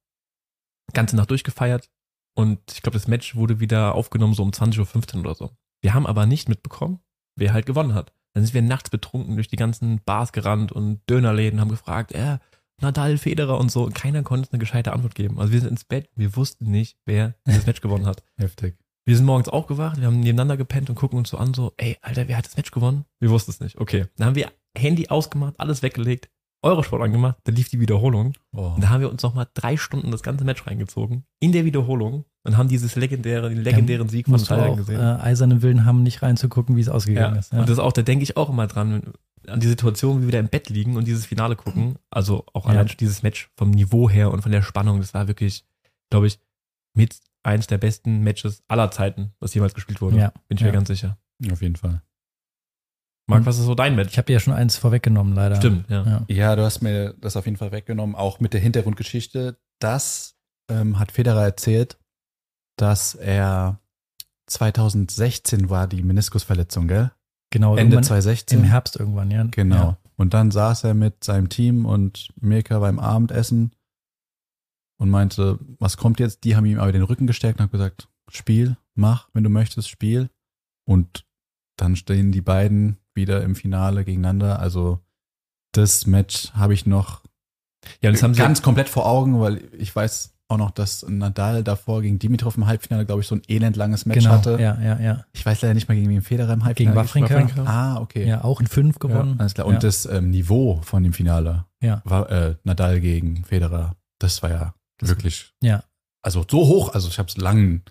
[0.92, 1.88] ganze Nacht durchgefeiert.
[2.34, 5.50] Und ich glaube, das Match wurde wieder aufgenommen so um 20.15 Uhr oder so.
[5.80, 7.00] Wir haben aber nicht mitbekommen,
[7.36, 8.12] wer halt gewonnen hat.
[8.34, 12.38] Dann sind wir nachts betrunken durch die ganzen Bars gerannt und Dönerläden, haben gefragt, äh,
[12.82, 13.84] Nadal, Federer und so.
[13.84, 15.38] Und keiner konnte uns eine gescheite Antwort geben.
[15.38, 18.22] Also wir sind ins Bett, wir wussten nicht, wer dieses Match gewonnen hat.
[18.36, 18.76] Heftig.
[19.06, 21.96] Wir sind morgens aufgewacht, wir haben nebeneinander gepennt und gucken uns so an, so, ey,
[22.02, 23.04] Alter, wer hat das Match gewonnen?
[23.20, 23.78] Wir wussten es nicht.
[23.78, 24.06] Okay.
[24.16, 26.28] Dann haben wir Handy ausgemacht, alles weggelegt,
[26.66, 28.34] Eurosport angemacht, dann lief die Wiederholung.
[28.52, 28.72] Oh.
[28.74, 31.24] Und da haben wir uns nochmal drei Stunden das ganze Match reingezogen.
[31.40, 32.24] In der Wiederholung.
[32.44, 35.00] Und haben dieses legendäre, den legendären Sieg von auch gesehen.
[35.00, 37.40] äh, eisernen Willen haben, nicht reinzugucken, wie es ausgegangen Ja.
[37.40, 37.52] ist.
[37.52, 37.60] Ja.
[37.60, 39.02] Und das auch, da denke ich auch immer dran,
[39.48, 41.96] an die Situation, wie wir da im Bett liegen und dieses Finale gucken.
[42.10, 42.70] Also auch Ja.
[42.72, 45.64] allein schon dieses Match vom Niveau her und von der Spannung, das war wirklich,
[46.10, 46.38] glaube ich,
[46.94, 50.16] mit eins der besten Matches aller Zeiten, was jemals gespielt wurde.
[50.16, 50.32] Ja.
[50.48, 51.18] Bin ich mir ganz sicher.
[51.50, 52.02] Auf jeden Fall.
[53.28, 54.16] Marc, Und was ist so dein ich Match?
[54.16, 55.56] habe dir ja schon eins vorweggenommen, leider.
[55.56, 56.04] Stimmt, ja.
[56.06, 56.24] Ja.
[56.28, 59.58] Ja, du hast mir das auf jeden Fall weggenommen, auch mit der Hintergrundgeschichte.
[59.80, 60.36] Das
[60.70, 61.98] ähm, hat Federer erzählt,
[62.76, 63.80] dass er
[64.46, 67.10] 2016 war die Meniskusverletzung, gell?
[67.50, 68.58] Genau, Ende irgendwann 2016.
[68.60, 69.44] im Herbst irgendwann, ja.
[69.50, 69.74] Genau.
[69.76, 69.98] Ja.
[70.16, 73.72] Und dann saß er mit seinem Team und Mirka beim Abendessen
[74.98, 76.44] und meinte, was kommt jetzt?
[76.44, 79.88] Die haben ihm aber den Rücken gestärkt und haben gesagt, Spiel, mach, wenn du möchtest,
[79.88, 80.30] Spiel.
[80.88, 81.26] Und
[81.76, 84.58] dann stehen die beiden wieder im Finale gegeneinander.
[84.60, 85.00] Also
[85.72, 87.22] das Match habe ich noch
[88.02, 91.64] Ja, das haben sie ganz komplett vor Augen, weil ich weiß auch noch, dass Nadal
[91.64, 94.58] davor gegen Dimitrov im Halbfinale, glaube ich, so ein elendlanges Match Genau, hatte.
[94.60, 95.24] ja, ja, ja.
[95.32, 96.94] Ich weiß leider nicht mal gegen wen Federer im Halbfinale.
[96.94, 97.56] Gegen Wawrinka.
[97.62, 97.66] hat.
[97.68, 98.26] Ah, okay.
[98.28, 99.36] Ja, auch in fünf gewonnen.
[99.40, 99.66] Alles klar.
[99.66, 99.74] Ja.
[99.74, 102.00] Und das ähm, Niveau von dem Finale Ja.
[102.04, 103.96] war äh, Nadal gegen Federer.
[104.20, 105.52] Das war ja Das- wirklich.
[105.60, 105.82] ja.
[106.22, 106.94] Also so hoch.
[106.94, 107.82] Also ich habe es lang.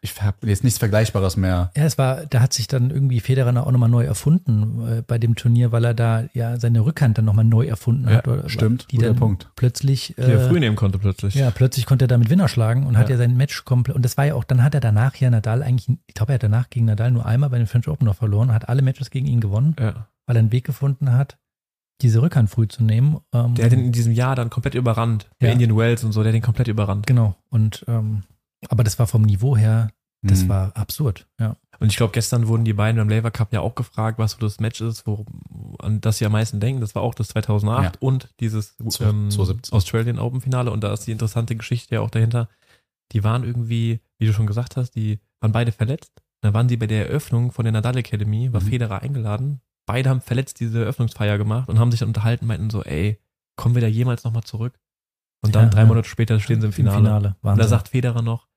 [0.00, 1.70] Ich habe jetzt nichts Vergleichbares mehr.
[1.76, 5.18] Ja, es war, da hat sich dann irgendwie Federer auch nochmal neu erfunden äh, bei
[5.18, 8.28] dem Turnier, weil er da ja seine Rückhand dann nochmal neu erfunden hat.
[8.28, 8.86] Oder, stimmt.
[8.92, 9.50] Die guter dann Punkt.
[9.56, 10.14] plötzlich.
[10.16, 11.34] die er Äh, früh nehmen konnte plötzlich.
[11.34, 13.14] ja, plötzlich konnte er damit Winner schlagen und hat Ja.
[13.14, 13.96] ja sein Match komplett.
[13.96, 16.34] Und das war ja auch, dann hat er danach ja Nadal eigentlich, ich glaube, er
[16.34, 19.10] hat danach gegen Nadal nur einmal bei den French Open noch verloren, hat alle Matches
[19.10, 20.06] gegen ihn gewonnen, Ja.
[20.26, 21.38] weil er einen Weg gefunden hat,
[22.00, 23.18] diese Rückhand früh zu nehmen.
[23.34, 25.28] Ähm, Der hat ihn in diesem Jahr dann komplett überrannt.
[25.40, 25.52] Bei Ja.
[25.54, 27.06] Indian Wells und so, der hat den komplett überrannt.
[27.08, 27.34] Genau.
[27.50, 28.22] Und ähm,
[28.68, 29.90] aber das war vom Niveau her,
[30.22, 30.48] das Mhm.
[30.48, 31.26] war absurd.
[31.38, 31.56] Ja.
[31.78, 34.38] Und ich glaube, gestern wurden die beiden beim Laver Cup ja auch gefragt, was so
[34.38, 35.24] das Match ist, wo,
[35.78, 36.80] an das sie am meisten denken.
[36.80, 38.00] Das war auch das 2008 Ja.
[38.00, 39.72] und dieses ähm, 2017.
[39.76, 40.72] Australian Open Finale.
[40.72, 42.48] Und da ist die interessante Geschichte ja auch dahinter.
[43.12, 46.20] Die waren irgendwie, wie du schon gesagt hast, die waren beide verletzt.
[46.40, 48.66] Dann waren sie bei der Eröffnung von der Nadal Academy, war Mhm.
[48.66, 49.60] Federer eingeladen.
[49.86, 53.20] Beide haben verletzt diese Eröffnungsfeier gemacht und haben sich dann unterhalten, meinten so, ey,
[53.56, 54.78] kommen wir da jemals nochmal zurück?
[55.42, 55.86] Und dann Ja, drei ja.
[55.86, 57.00] Monate später stehen sie im Finale.
[57.28, 57.62] Und Wahnsinn.
[57.62, 58.47] da sagt Federer noch,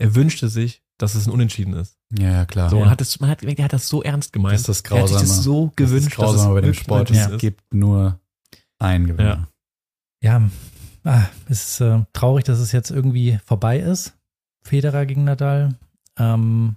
[0.00, 1.96] er wünschte sich, dass es ein Unentschieden ist.
[2.18, 2.70] Ja, ja, klar.
[2.70, 2.84] So, Ja.
[2.84, 4.54] und hat es, man hat gemerkt, er hat das so ernst gemeint.
[4.54, 5.42] Das ist das Er hat sich das Grausame.
[5.42, 7.10] so gewünscht, das ist grausam dass bei es dem Sport.
[7.10, 8.20] Es gibt nur
[8.78, 9.48] einen Gewinner.
[10.22, 10.50] Ja,
[11.04, 14.14] ah, es ist äh, traurig, dass es jetzt irgendwie vorbei ist.
[14.62, 15.78] Federer gegen Nadal.
[16.18, 16.76] Ähm,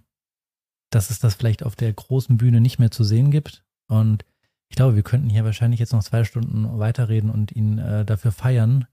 [0.89, 3.65] dass es das vielleicht auf der großen Bühne nicht mehr zu sehen gibt.
[3.87, 4.25] Und
[4.69, 8.31] ich glaube, wir könnten hier wahrscheinlich jetzt noch zwei Stunden weiterreden und ihn äh, dafür
[8.31, 8.85] feiern.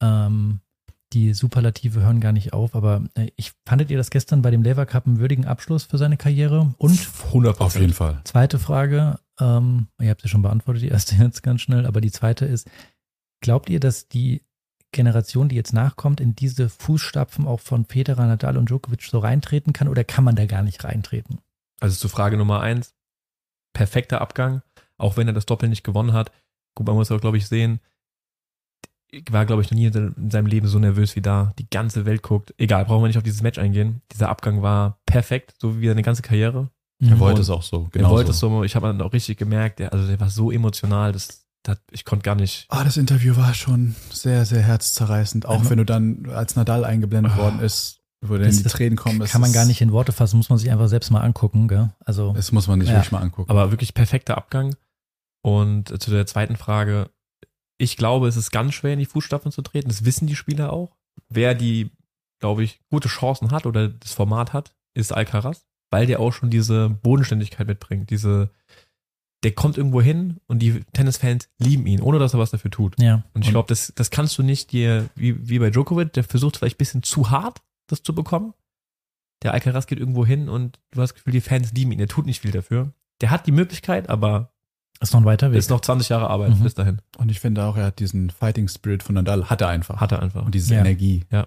[0.00, 0.60] Ähm,
[1.12, 4.62] die Superlative hören gar nicht auf, aber äh, ich fandet ihr das gestern bei dem
[4.62, 6.74] Lever Cup einen würdigen Abschluss für seine Karriere?
[6.78, 8.20] Und 100 Auf jeden Fall.
[8.24, 12.10] Zweite Frage, ähm, ihr habt sie schon beantwortet, die erste jetzt ganz schnell, aber die
[12.10, 12.68] zweite ist,
[13.40, 14.42] glaubt ihr, dass die
[14.92, 19.72] Generation, die jetzt nachkommt, in diese Fußstapfen auch von Federer, Nadal und Djokovic so reintreten
[19.72, 21.38] kann oder kann man da gar nicht reintreten?
[21.80, 22.94] Also zu Frage Nummer eins.
[23.72, 24.62] Perfekter Abgang,
[24.98, 26.30] auch wenn er das Doppel nicht gewonnen hat.
[26.74, 27.80] Gut, man muss auch, glaube ich, sehen,
[29.30, 31.52] war, glaube ich, noch nie in seinem Leben so nervös wie da.
[31.58, 32.54] Die ganze Welt guckt.
[32.58, 34.00] Egal, brauchen wir nicht auf dieses Match eingehen.
[34.12, 36.70] Dieser Abgang war perfekt, so wie seine ganze Karriere.
[37.00, 37.84] Er wollte Und es auch so.
[37.84, 38.32] er Genau wollte so.
[38.32, 41.44] es so, ich habe dann auch richtig gemerkt, der, also der war so emotional, das,
[41.64, 42.66] das ich konnte gar nicht.
[42.68, 45.46] Ah, das Interview war schon sehr, sehr herzzerreißend.
[45.46, 47.38] Auch Also- wenn du dann als Nadal eingeblendet Ah.
[47.38, 49.18] worden ist, wo dann Das- die das Tränen kommen.
[49.18, 51.66] das Kann man gar nicht in Worte fassen, muss man sich einfach selbst mal angucken,
[51.66, 51.90] gell?
[52.04, 52.94] Also, Das muss man nicht Ja.
[52.94, 53.50] wirklich mal angucken.
[53.50, 54.76] Aber wirklich perfekter Abgang.
[55.42, 57.10] Und äh, zu der zweiten Frage,
[57.82, 59.88] ich glaube, es ist ganz schwer in die Fußstapfen zu treten.
[59.88, 60.96] Das wissen die Spieler auch.
[61.28, 61.90] Wer die,
[62.38, 66.48] glaube ich, gute Chancen hat oder das Format hat, ist Alcaraz, weil der auch schon
[66.48, 68.10] diese Bodenständigkeit mitbringt.
[68.10, 68.50] Diese,
[69.42, 73.00] der kommt irgendwo hin und die Tennisfans lieben ihn, ohne dass er was dafür tut.
[73.00, 73.24] ja.
[73.34, 76.58] Und ich glaube, das, das kannst du nicht dir, wie, wie bei Djokovic, der versucht
[76.58, 78.54] vielleicht ein bisschen zu hart, das zu bekommen.
[79.42, 81.98] Der Alcaraz geht irgendwo hin und du hast das Gefühl, die Fans lieben ihn.
[81.98, 82.92] Er tut nicht viel dafür.
[83.20, 84.51] Der hat die Möglichkeit, aber
[85.02, 85.58] ist noch ein weiter Weg.
[85.58, 86.62] ist noch 20 Jahre Arbeit Mhm.
[86.62, 87.00] bis dahin.
[87.16, 90.00] Und ich finde auch, er hat diesen Fighting Spirit von Nadal, hat er einfach.
[90.00, 90.44] Hat er einfach.
[90.44, 90.80] Und diese Ja.
[90.80, 91.24] Energie.
[91.30, 91.46] Ja.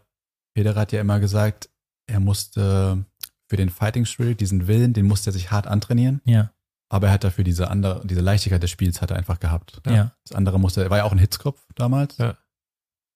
[0.58, 1.70] Federer hat ja immer gesagt,
[2.08, 3.06] er musste
[3.50, 6.22] für den Fighting Spirit, diesen Willen, den musste er sich hart antrainieren.
[6.26, 6.52] ja,
[6.90, 9.82] Aber er hat dafür diese andere, diese Leichtigkeit des Spiels hat er einfach gehabt.
[9.88, 12.18] ja, Das andere musste, er war ja auch ein Hitzkopf damals.
[12.18, 12.38] Ja.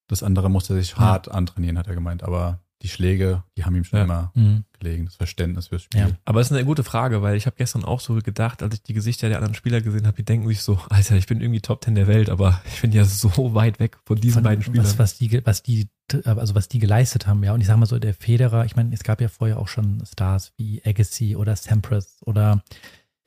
[0.08, 0.98] Das andere musste er sich Ja.
[1.00, 2.24] hart antrainieren, hat er gemeint.
[2.24, 4.06] Aber die Schläge, die haben ihm schon Ja.
[4.06, 4.64] immer Mhm.
[4.80, 6.00] gelegen, das Verständnis fürs Spiel.
[6.00, 6.08] Ja.
[6.24, 8.84] Aber es ist eine gute Frage, weil ich habe gestern auch so gedacht, als ich
[8.84, 11.60] die Gesichter der anderen Spieler gesehen habe, die denken sich so, Alter, ich bin irgendwie
[11.60, 14.64] Top 10 der Welt, aber ich bin ja so weit weg von diesen Von- beiden
[14.64, 14.86] Spielern.
[14.86, 15.90] Was, was die, was die,
[16.24, 17.54] also was die geleistet haben, ja.
[17.54, 20.02] Und ich sag mal so, der Federer, ich meine, es gab ja vorher auch schon
[20.06, 22.64] Stars wie Agassi oder Sampras oder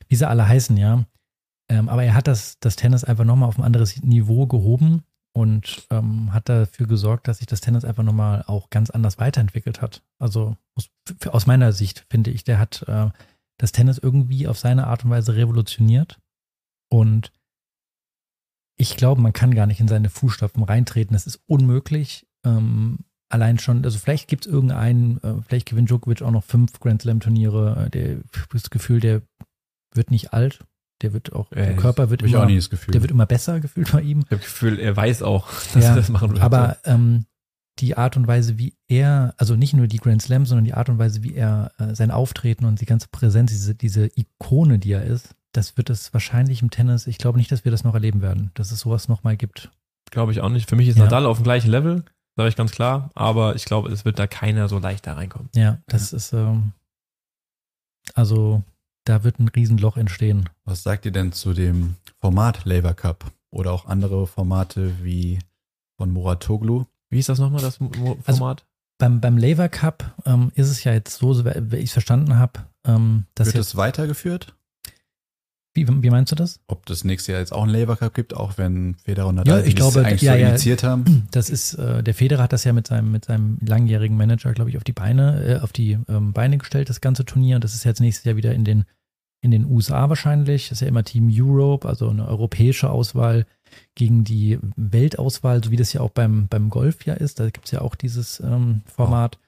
[0.07, 1.05] wie sie alle heißen, ja.
[1.69, 5.03] Ähm, aber er hat das, das Tennis einfach nochmal auf ein anderes Niveau gehoben
[5.35, 9.81] und ähm, hat dafür gesorgt, dass sich das Tennis einfach nochmal auch ganz anders weiterentwickelt
[9.81, 10.03] hat.
[10.19, 10.89] Also aus,
[11.27, 13.09] aus meiner Sicht finde ich, der hat äh,
[13.57, 16.19] das Tennis irgendwie auf seine Art und Weise revolutioniert.
[16.91, 17.31] Und
[18.77, 21.13] ich glaube, man kann gar nicht in seine Fußstapfen reintreten.
[21.13, 22.27] Das ist unmöglich.
[22.45, 26.79] Ähm, allein schon, also vielleicht gibt es irgendeinen, äh, vielleicht gewinnt Djokovic auch noch fünf
[26.79, 27.85] Grand Slam-Turniere.
[27.85, 28.17] Äh, Der
[28.51, 29.23] das Gefühl, der
[29.95, 30.59] wird nicht alt.
[31.03, 34.19] Der wird auch, der Äh, Körper wird immer, der wird immer besser gefühlt bei ihm.
[34.21, 36.41] ich habe das Gefühl, er weiß auch, dass Ja, er das machen wird.
[36.41, 37.25] Aber ähm,
[37.79, 40.89] die Art und Weise, wie er, also nicht nur die Grand Slam, sondern die Art
[40.89, 44.91] und Weise, wie er äh, sein Auftreten und die ganze Präsenz, diese, diese Ikone, die
[44.93, 47.93] er ist, das wird es wahrscheinlich im Tennis, ich glaube nicht, dass wir das noch
[47.93, 49.71] erleben werden, dass es sowas nochmal gibt.
[50.09, 50.69] Glaube ich auch nicht.
[50.69, 51.03] Für mich ist Ja.
[51.05, 52.03] Nadal auf dem gleichen Level,
[52.35, 53.09] sage ich ganz klar.
[53.15, 55.49] Aber ich glaube, es wird da keiner so leicht da reinkommen.
[55.55, 56.71] Ja, das ist, ähm,
[58.13, 58.63] also
[59.05, 60.49] da wird ein Riesenloch entstehen.
[60.65, 65.39] Was sagt ihr denn zu dem Format Labour Cup oder auch andere Formate wie
[65.97, 66.85] von Muratoglu?
[67.09, 68.65] Wie ist das nochmal, das Also- Format?
[68.99, 72.37] Beim, beim Laver Cup ähm, ist es ja jetzt so, so wie ich es verstanden
[72.37, 74.55] habe, ähm, dass Wird es weitergeführt?
[75.75, 76.59] Wie, wie meinst du das?
[76.67, 79.61] Ob das nächste Jahr jetzt auch einen Labour Cup gibt, auch wenn Federer und Nadal
[79.61, 80.49] Ja, ich glaube, eigentlich ja, so ja.
[80.49, 81.27] initiiert haben?
[81.31, 84.69] Das ist, äh, der Federer hat das ja mit seinem, mit seinem langjährigen Manager, glaube
[84.69, 87.55] ich, auf die Beine, äh, auf die ähm, Beine gestellt, das ganze Turnier.
[87.55, 88.85] Und das ist jetzt nächstes Jahr wieder in den,
[89.41, 90.69] in den USA wahrscheinlich.
[90.69, 93.45] Das ist ja immer Team Europe, also eine europäische Auswahl
[93.95, 97.39] gegen die Weltauswahl, so wie das ja auch beim, beim Golf ja ist.
[97.39, 99.39] Da gibt es ja auch dieses ähm, Format.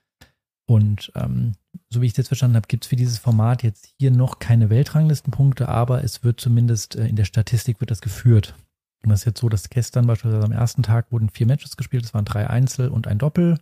[0.68, 1.54] Und ähm,
[1.90, 4.70] so wie ich jetzt verstanden habe, gibt es für dieses Format jetzt hier noch keine
[4.70, 8.56] Weltranglistenpunkte, aber es wird zumindest äh, in der Statistik wird das geführt.
[9.04, 12.06] Und das ist jetzt so, dass gestern beispielsweise am ersten Tag wurden vier Matches gespielt,
[12.06, 13.60] es waren drei Einzel und ein Doppel.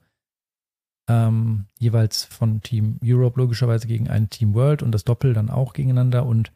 [1.09, 5.73] Ähm, jeweils von Team Europe logischerweise gegen ein Team World und das Doppel dann auch
[5.73, 6.25] gegeneinander.
[6.25, 6.53] Und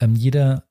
[0.00, 0.64] ähm, jeder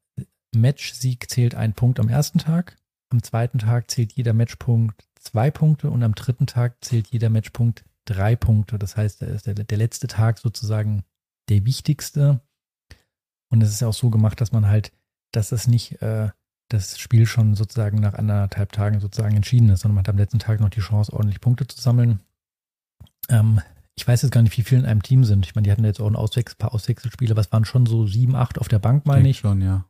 [0.56, 2.78] Matchsieg zählt ein Punkt am ersten Tag.
[3.10, 7.84] Am zweiten Tag zählt jeder Matchpunkt zwei Punkte und am dritten Tag zählt jeder Matchpunkt
[8.08, 8.80] drei Punkte.
[8.80, 11.04] Das heißt, da ist der, der letzte Tag sozusagen
[11.50, 12.42] der wichtigste.
[13.50, 14.92] Und es ist ja auch so gemacht, dass man halt,
[15.32, 16.30] dass es nicht äh,
[16.70, 20.40] das Spiel schon sozusagen nach anderthalb Tagen sozusagen entschieden ist, sondern man hat am letzten
[20.40, 22.20] Tag noch die Chance, ordentlich Punkte zu sammeln.
[23.30, 23.62] Ähm,
[23.96, 25.46] ich weiß jetzt gar nicht, wie viele in einem Team sind.
[25.46, 28.06] Ich meine, die hatten jetzt auch ein Auswechsel, paar Auswechselspiele, aber es waren schon so
[28.06, 29.40] sieben, acht auf der Bank, meine Denk ich.
[29.40, 29.90] schon, ja.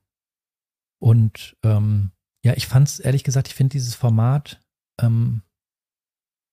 [0.99, 2.11] Und ähm,
[2.43, 4.61] ja, ich fand es, ehrlich gesagt, ich finde dieses Format,
[5.01, 5.41] ähm,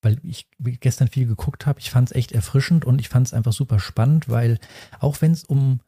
[0.05, 0.47] weil ich
[0.81, 3.79] gestern viel geguckt habe, ich fand es echt erfrischend und ich fand es einfach super
[3.81, 4.59] spannend, weil
[5.01, 5.81] auch wenn es um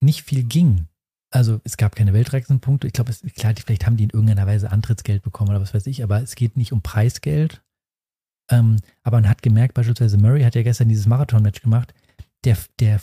[0.00, 0.86] nicht viel ging,
[1.30, 5.22] also es gab keine Weltranglistenpunkte, ich glaube, klar, vielleicht haben die in irgendeiner Weise Antrittsgeld
[5.22, 7.62] bekommen oder was weiß ich, aber es geht nicht um Preisgeld.
[8.50, 11.94] Ähm, aber man hat gemerkt, beispielsweise Murray hat ja gestern dieses Marathon-Match gemacht,
[12.44, 13.00] der, der,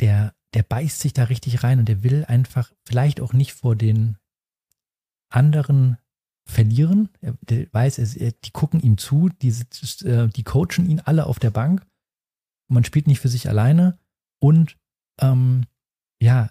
[0.00, 3.76] der, der beißt sich da richtig rein und der will einfach vielleicht auch nicht vor
[3.76, 4.18] den
[5.30, 5.96] anderen
[6.46, 7.08] verlieren.
[7.20, 9.48] Er, der weiß, er, die gucken ihm zu, die,
[10.04, 11.86] äh, die coachen ihn alle auf der Bank.
[12.68, 13.98] Man spielt nicht für sich alleine.
[14.40, 14.76] Und
[15.20, 15.64] ähm,
[16.20, 16.50] ja,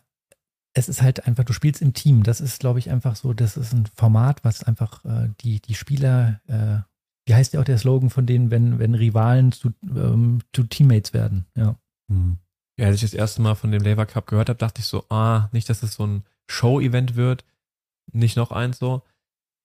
[0.74, 2.24] es ist halt einfach, du spielst im Team.
[2.24, 5.76] Das ist, glaube ich, einfach so, das ist ein Format, was einfach äh, die, die
[5.76, 6.80] Spieler, äh,
[7.26, 11.14] wie heißt ja auch der Slogan von denen, wenn, wenn Rivalen zu, ähm, zu Teammates
[11.14, 11.46] werden.
[11.56, 11.76] Ja.
[12.10, 12.38] Hm.
[12.78, 15.06] Ja, als ich das erste Mal von dem Labour Cup gehört habe, dachte ich so,
[15.10, 17.46] ah, nicht, dass es so ein Show-Event wird,
[18.12, 19.04] nicht noch eins so.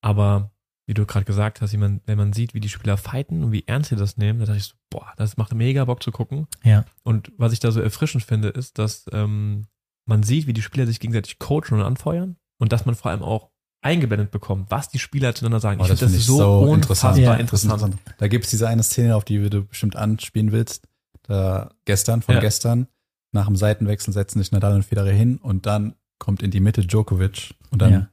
[0.01, 0.51] Aber
[0.87, 3.67] wie du gerade gesagt hast, man, wenn man sieht, wie die Spieler fighten und wie
[3.67, 6.47] ernst sie das nehmen, da dachte ich so, boah, das macht mega Bock zu gucken.
[6.65, 6.85] Ja.
[7.05, 9.67] Und was ich da so erfrischend finde, ist, dass ähm,
[10.07, 13.23] man sieht, wie die Spieler sich gegenseitig coachen und anfeuern und dass man vor allem
[13.23, 13.51] auch
[13.83, 15.81] eingeblendet bekommt, was die Spieler zueinander sagen.
[15.81, 17.35] Oh, ich finde das find ich so, unfassbar Ja.
[17.35, 17.97] interessant.
[18.17, 20.89] Da gibt es diese eine Szene, auf die du bestimmt anspielen willst.
[21.23, 22.41] Da gestern, von Ja.
[22.41, 22.89] gestern,
[23.33, 26.87] nach dem Seitenwechsel setzen sich Nadal und Federer hin und dann kommt in die Mitte
[26.87, 28.09] Djokovic und dann Ja.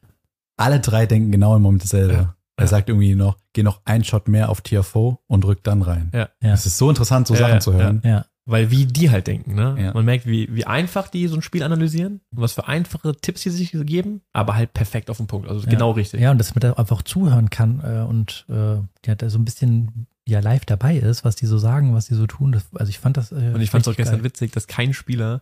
[0.57, 2.13] Alle drei denken genau im Moment dasselbe.
[2.13, 2.35] Ja.
[2.57, 2.67] Er Ja.
[2.67, 6.09] sagt irgendwie noch, geh noch einen Shot mehr auf TFO und rück dann rein.
[6.13, 6.29] Ja.
[6.41, 6.53] Ja.
[6.53, 8.01] Es ist so interessant, so Ja, Sachen ja, zu hören.
[8.05, 8.25] Ja.
[8.47, 9.75] Weil wie die halt denken, ne?
[9.79, 9.93] Ja.
[9.93, 13.41] Man merkt, wie, wie einfach die so ein Spiel analysieren und was für einfache Tipps
[13.41, 15.49] sie sich geben, aber halt perfekt auf den Punkt.
[15.49, 15.69] Also Ja.
[15.69, 16.21] genau richtig.
[16.21, 19.45] Ja, und dass man da einfach zuhören kann äh, und äh, ja, da so ein
[19.45, 22.51] bisschen ja live dabei ist, was die so sagen, was die so tun.
[22.51, 23.31] Das, also ich fand das.
[23.31, 24.25] Äh, Und ich fand es auch gestern geil.
[24.25, 25.41] witzig, dass kein Spieler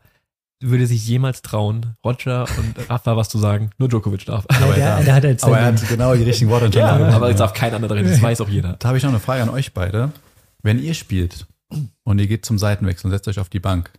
[0.62, 3.72] würde sich jemals trauen, Roger und Rafa was zu sagen.
[3.78, 4.46] Nur Djokovic darf.
[4.52, 5.04] Ja, Aber der, ja.
[5.04, 7.16] der hat jetzt Aber er hat genau die richtigen Worte Ja, untereinander.
[7.16, 8.10] aber jetzt darf kein anderer reden.
[8.10, 8.74] Das weiß auch jeder.
[8.80, 10.12] Da habe ich noch eine Frage an euch beide.
[10.62, 11.48] Wenn ihr spielt
[12.04, 13.92] und ihr geht zum Seitenwechsel und setzt euch auf die Bank,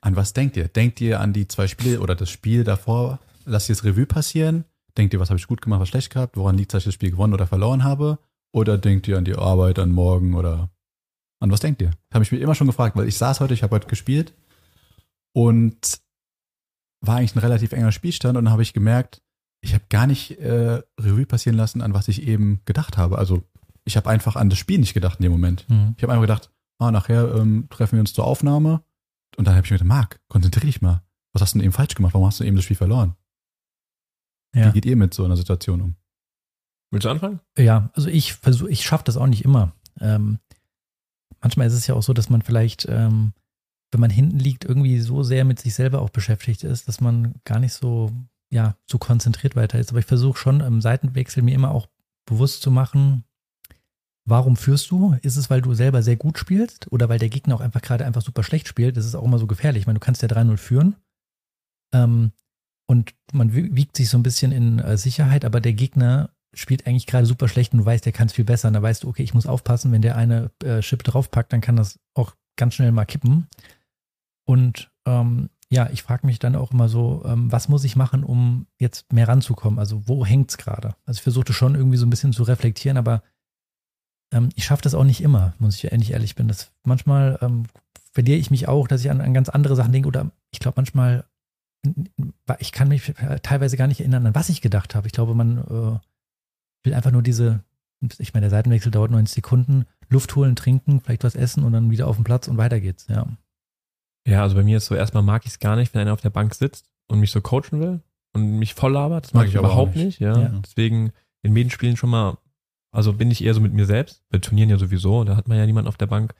[0.00, 0.68] an was denkt ihr?
[0.68, 3.18] Denkt ihr an die zwei Spiele oder das Spiel davor?
[3.46, 4.64] Lasst ihr das Revue passieren?
[4.96, 6.36] Denkt ihr, was habe ich gut gemacht, was schlecht gehabt?
[6.36, 8.18] Woran liegt es, dass ich das Spiel gewonnen oder verloren habe?
[8.52, 10.70] Oder denkt ihr an die Arbeit, an morgen oder
[11.40, 11.90] an was denkt ihr?
[12.12, 14.32] Habe ich mich immer schon gefragt, weil ich saß heute, ich habe heute gespielt
[15.38, 16.00] und
[17.00, 19.22] war eigentlich ein relativ enger Spielstand und dann habe ich gemerkt,
[19.60, 23.18] ich habe gar nicht äh, Revue passieren lassen, an was ich eben gedacht habe.
[23.18, 23.44] Also
[23.84, 25.64] ich habe einfach an das Spiel nicht gedacht in dem Moment.
[25.68, 25.94] Mhm.
[25.96, 28.82] Ich habe einfach gedacht, ah, nachher ähm, treffen wir uns zur Aufnahme.
[29.36, 31.02] Und dann habe ich mir gedacht, Marc, konzentrier dich mal.
[31.32, 32.14] Was hast du denn eben falsch gemacht?
[32.14, 33.14] Warum hast du eben das Spiel verloren?
[34.56, 34.66] Ja.
[34.66, 35.94] Wie geht ihr mit so einer Situation um?
[36.90, 37.38] Willst du anfangen?
[37.56, 39.72] Ja, also ich versuche, ich schaffe das auch nicht immer.
[40.00, 40.40] Ähm,
[41.40, 43.34] manchmal ist es ja auch so, dass man vielleicht, ähm,
[43.90, 47.34] wenn man hinten liegt, irgendwie so sehr mit sich selber auch beschäftigt ist, dass man
[47.44, 48.12] gar nicht so,
[48.50, 49.90] ja, so konzentriert weiter ist.
[49.90, 51.88] Aber ich versuche schon im Seitenwechsel mir immer auch
[52.26, 53.24] bewusst zu machen,
[54.26, 55.16] warum führst du?
[55.22, 58.04] Ist es, weil du selber sehr gut spielst oder weil der Gegner auch einfach gerade
[58.04, 58.96] einfach super schlecht spielt?
[58.96, 59.82] Das ist auch immer so gefährlich.
[59.82, 60.96] Ich meine, du kannst ja 3-0 führen.
[61.94, 62.32] Ähm,
[62.86, 67.06] und man wiegt sich so ein bisschen in äh, Sicherheit, aber der Gegner spielt eigentlich
[67.06, 68.68] gerade super schlecht und du weißt, der kann es viel besser.
[68.68, 71.60] Und da weißt du, okay, ich muss aufpassen, wenn der eine äh, Chip draufpackt, dann
[71.60, 73.46] kann das auch ganz schnell mal kippen.
[74.48, 78.24] Und ähm, ja, ich frage mich dann auch immer so, ähm, was muss ich machen,
[78.24, 79.78] um jetzt mehr ranzukommen?
[79.78, 80.94] Also wo hängt es gerade?
[81.04, 83.22] Also ich versuchte schon irgendwie so ein bisschen zu reflektieren, aber
[84.32, 86.48] ähm, ich schaffe das auch nicht immer, muss ich ehrlich ehrlich bin.
[86.48, 87.64] Das manchmal ähm,
[88.12, 90.76] verliere ich mich auch, dass ich an, an ganz andere Sachen denke oder ich glaube
[90.76, 91.26] manchmal
[92.58, 95.06] ich kann mich teilweise gar nicht erinnern, an was ich gedacht habe.
[95.06, 95.98] Ich glaube, man äh,
[96.84, 97.62] will einfach nur diese,
[98.18, 101.90] ich meine, der Seitenwechsel dauert 90 Sekunden, Luft holen, trinken, vielleicht was essen und dann
[101.90, 103.28] wieder auf den Platz und weiter geht's, ja.
[104.28, 106.20] Ja, also bei mir ist so, erstmal mag ich es gar nicht, wenn einer auf
[106.20, 108.02] der Bank sitzt und mich so coachen will
[108.34, 109.24] und mich voll labert.
[109.24, 110.04] Das mag, mag ich überhaupt nicht.
[110.04, 110.38] nicht, ja.
[110.38, 110.60] ja.
[110.64, 111.12] Deswegen
[111.42, 112.36] in Medienspielen schon mal,
[112.92, 115.56] also bin ich eher so mit mir selbst, bei Turnieren ja sowieso, da hat man
[115.56, 116.34] ja niemanden auf der Bank.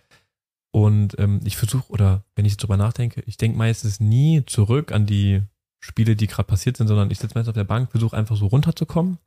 [0.70, 4.92] Und ähm, ich versuche, oder wenn ich jetzt drüber nachdenke, ich denke meistens nie zurück
[4.92, 5.42] an die
[5.80, 8.48] Spiele, die gerade passiert sind, sondern ich sitze meistens auf der Bank, versuche einfach so
[8.48, 9.18] runterzukommen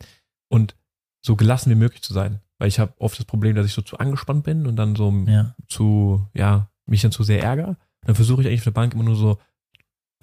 [0.49, 0.75] und
[1.25, 2.41] so gelassen wie möglich zu sein.
[2.59, 5.11] Weil ich habe oft das Problem, dass ich so zu angespannt bin und dann so
[5.25, 5.55] ja.
[5.67, 7.77] zu, ja, mich dann zu sehr ärgere.
[8.05, 9.37] Dann versuche ich eigentlich auf der Bank immer nur so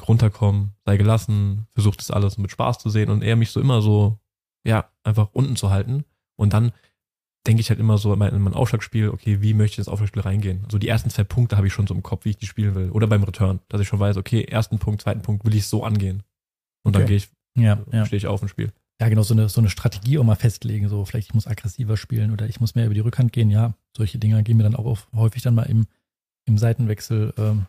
[0.07, 3.83] runterkommen, sei gelassen, versuche das alles mit Spaß zu sehen und eher mich so immer
[3.83, 4.19] so,
[4.65, 6.05] ja, einfach unten zu halten.
[6.37, 6.73] Und dann
[7.47, 9.89] denke ich halt immer so in mein, in mein Aufschlagspiel, okay, wie möchte ich ins
[9.89, 10.67] Aufschlagspiel reingehen?
[10.71, 12.75] So die ersten zwei Punkte habe ich schon so im Kopf, wie ich die spielen
[12.75, 12.91] will.
[12.91, 15.83] Oder beim Return, dass ich schon weiß, okay, ersten Punkt, zweiten Punkt will ich so
[15.83, 16.23] angehen.
[16.85, 16.99] Und okay.
[16.99, 18.07] dann gehe ich, ja, ja.
[18.07, 18.73] stehe ich auf und spiele.
[19.01, 20.89] Ja, genau, so eine, so eine Strategie auch mal festlegen.
[20.89, 23.51] So, vielleicht ich muss aggressiver spielen oder ich muss mehr über die Rückhand gehen.
[23.51, 25.87] Ja, solche Dinge gehen mir dann auch auf, häufig dann mal im,
[26.49, 27.67] im Seitenwechsel ähm,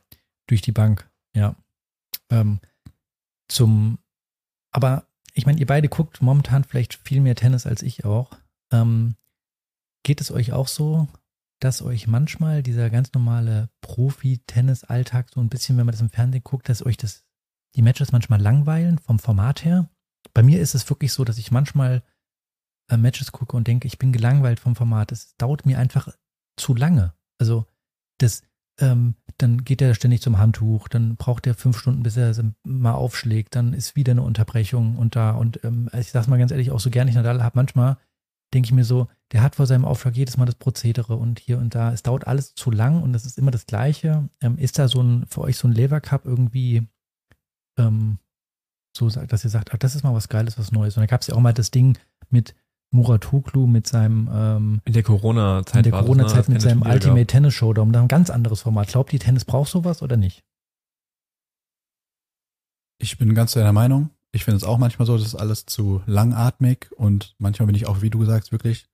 [0.48, 1.10] durch die Bank.
[1.36, 1.56] Ja.
[2.30, 2.60] Ähm,
[3.48, 4.00] zum,
[4.72, 8.32] aber ich meine, ihr beide guckt momentan vielleicht viel mehr Tennis als ich auch.
[8.72, 9.16] Ähm,
[10.04, 11.08] Geht es euch auch so,
[11.60, 16.44] dass euch manchmal dieser ganz normale Profi-Tennis-Alltag so ein bisschen, wenn man das im Fernsehen
[16.44, 17.26] guckt, dass euch das,
[17.76, 19.90] die Matches manchmal langweilen vom Format her?
[20.34, 22.02] Bei mir ist es wirklich so, dass ich manchmal
[22.90, 25.12] äh, Matches gucke und denke, ich bin gelangweilt vom Format.
[25.12, 26.10] Es dauert mir einfach
[26.56, 27.14] zu lange.
[27.38, 27.66] Also
[28.20, 28.44] das,
[28.80, 32.94] ähm, dann geht er ständig zum Handtuch, dann braucht er fünf Stunden, bis er mal
[32.94, 36.72] aufschlägt, dann ist wieder eine Unterbrechung und da und ähm, ich sag's mal ganz ehrlich,
[36.72, 37.98] auch so gerne ich Nadal habe, manchmal
[38.54, 41.60] denke ich mir so, der hat vor seinem Aufschlag jedes Mal das Prozedere und hier
[41.60, 41.94] und da.
[41.94, 44.28] Es dauert alles zu lang und es ist immer das Gleiche.
[44.42, 46.88] Ähm, ist da so ein, für euch so ein Lever Cup irgendwie
[47.78, 48.18] ähm,
[48.96, 50.98] so, dass ihr sagt, ach, das ist mal was Geiles, was Neues.
[50.98, 51.98] Und da gab es ja auch mal das Ding
[52.30, 52.56] mit
[52.92, 57.54] Muratoglu mit seinem ähm, in der Corona-Zeit in der Corona-Zeit ne, mit seinem Ultimate Tennis
[57.54, 58.88] Showdown, da ein ganz anderes Format.
[58.88, 60.44] Glaubt ihr, Tennis braucht sowas oder nicht?
[62.98, 64.10] Ich bin ganz deiner Meinung.
[64.32, 67.88] Ich finde es auch manchmal so, das ist alles zu langatmig und manchmal bin ich
[67.88, 68.88] auch, wie du sagst, wirklich,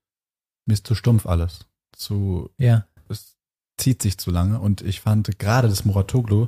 [0.65, 1.67] mir ist zu stumpf alles.
[1.95, 2.86] Zu, ja.
[3.10, 3.36] es
[3.77, 6.47] zieht sich zu lange und ich fand gerade das Muratoglu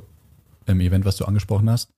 [0.66, 1.90] im Event, was du angesprochen hast,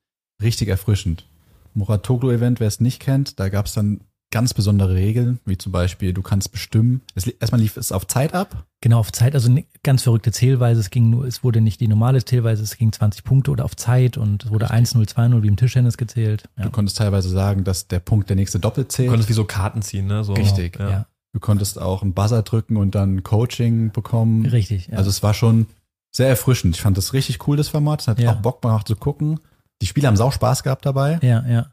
[0.43, 1.27] richtig erfrischend.
[1.75, 6.12] Muratoglu-Event, wer es nicht kennt, da gab es dann ganz besondere Regeln, wie zum Beispiel,
[6.12, 8.66] du kannst bestimmen, es, erstmal lief es auf Zeit ab.
[8.81, 10.81] Genau, auf Zeit, also ganz verrückte Zählweise.
[10.81, 13.75] Es ging nur, es wurde nicht die normale Zählweise, es ging 20 Punkte oder auf
[13.75, 16.45] Zeit und es wurde 1-0, 2-0 wie im Tischtennis gezählt.
[16.57, 16.64] Ja.
[16.64, 19.09] Du konntest teilweise sagen, dass der Punkt der nächste doppelt zählt.
[19.09, 20.23] Du konntest wie so Karten ziehen, ne?
[20.23, 20.35] So.
[20.35, 20.90] Richtig, ja.
[20.90, 21.07] ja.
[21.33, 24.47] Du konntest auch einen Buzzer drücken und dann Coaching bekommen.
[24.47, 24.97] Richtig, ja.
[24.97, 25.66] Also es war schon
[26.12, 26.77] sehr erfrischend.
[26.77, 28.01] Ich fand das richtig cool, das Format.
[28.03, 28.33] Es hat ja.
[28.33, 29.40] auch Bock gemacht zu gucken.
[29.83, 31.19] Die Spieler haben auch Spaß gehabt dabei.
[31.23, 31.71] Ja, ja.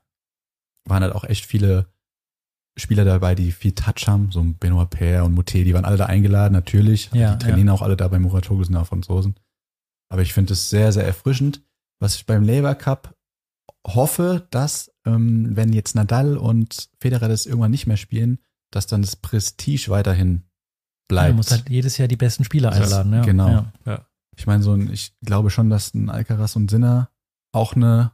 [0.86, 1.88] Waren halt auch echt viele
[2.78, 6.06] Spieler dabei, die viel Touch haben, so Benoit Paire und Moutet, die waren alle da
[6.06, 7.10] eingeladen, natürlich.
[7.12, 7.74] Ja, die trainieren ja.
[7.74, 9.36] auch alle da bei Muratoglu, sind auch Franzosen.
[10.10, 11.62] Aber ich finde es sehr, sehr erfrischend.
[12.00, 13.16] Was ich beim Labour Cup
[13.86, 18.40] hoffe, dass, ähm, wenn jetzt Nadal und Federer das irgendwann nicht mehr spielen,
[18.72, 20.44] dass dann das Prestige weiterhin
[21.08, 21.30] bleibt.
[21.30, 23.22] Man muss halt jedes Jahr die besten Spieler einladen, ja.
[23.24, 23.50] Genau.
[23.50, 23.74] Ja.
[23.86, 24.06] ja.
[24.36, 27.10] Ich meine, so ein, ich glaube schon, dass ein Alcaraz und Sinner
[27.54, 28.12] auch eine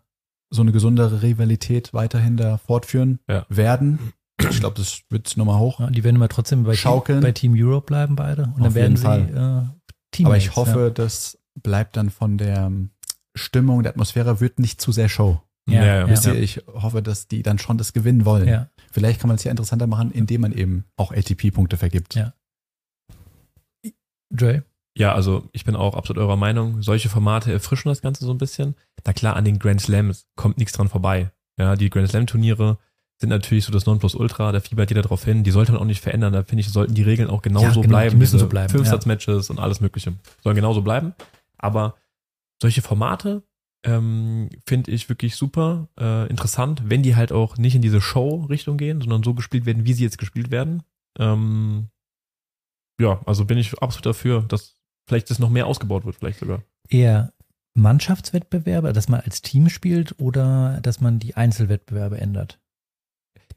[0.54, 3.46] so eine gesundere Rivalität weiterhin da fortführen ja.
[3.50, 4.13] werden.
[4.50, 5.79] Ich glaube, das wird nochmal hoch.
[5.79, 8.44] Ja, die werden immer trotzdem bei Team, bei Team Europe bleiben, beide.
[8.44, 9.63] Und Auf dann werden sie äh,
[10.12, 10.89] Teammates, Aber ich hoffe, ja.
[10.89, 12.89] das bleibt dann von der ähm,
[13.35, 15.41] Stimmung, der Atmosphäre, wird nicht zu sehr Show.
[15.67, 18.48] Ja, ja, Wisst ihr, ich hoffe, dass die dann schon das gewinnen wollen.
[18.48, 18.69] Ja.
[18.91, 22.15] Vielleicht kann man es ja interessanter machen, indem man eben auch ATP-Punkte vergibt.
[22.15, 22.33] Ja.
[24.37, 24.62] Jay?
[24.96, 26.81] Ja, also ich bin auch absolut eurer Meinung.
[26.81, 28.75] Solche Formate erfrischen das Ganze so ein bisschen.
[29.06, 31.31] Na klar, an den Grand Slams kommt nichts dran vorbei.
[31.58, 32.77] Ja, die Grand Slam Turniere
[33.19, 35.43] sind natürlich so das Nonplusultra, da fiebert jeder drauf hin.
[35.43, 36.33] Die sollte man auch nicht verändern.
[36.33, 38.11] Da finde ich, sollten die Regeln auch genauso ja, genau, bleiben.
[38.11, 38.69] Die müssen so bleiben.
[38.69, 39.51] Fünfsatzmatches ja.
[39.51, 40.13] und alles Mögliche.
[40.43, 41.13] Sollen genauso bleiben.
[41.57, 41.95] Aber
[42.61, 43.43] solche Formate
[43.85, 48.77] ähm, finde ich wirklich super äh, interessant, wenn die halt auch nicht in diese Show-Richtung
[48.77, 50.83] gehen, sondern so gespielt werden, wie sie jetzt gespielt werden.
[51.19, 51.89] Ähm,
[52.99, 54.75] ja, also bin ich absolut dafür, dass
[55.07, 56.63] vielleicht das noch mehr ausgebaut wird, vielleicht sogar.
[56.89, 57.33] Eher
[57.75, 62.59] Mannschaftswettbewerbe, dass man als Team spielt oder dass man die Einzelwettbewerbe ändert?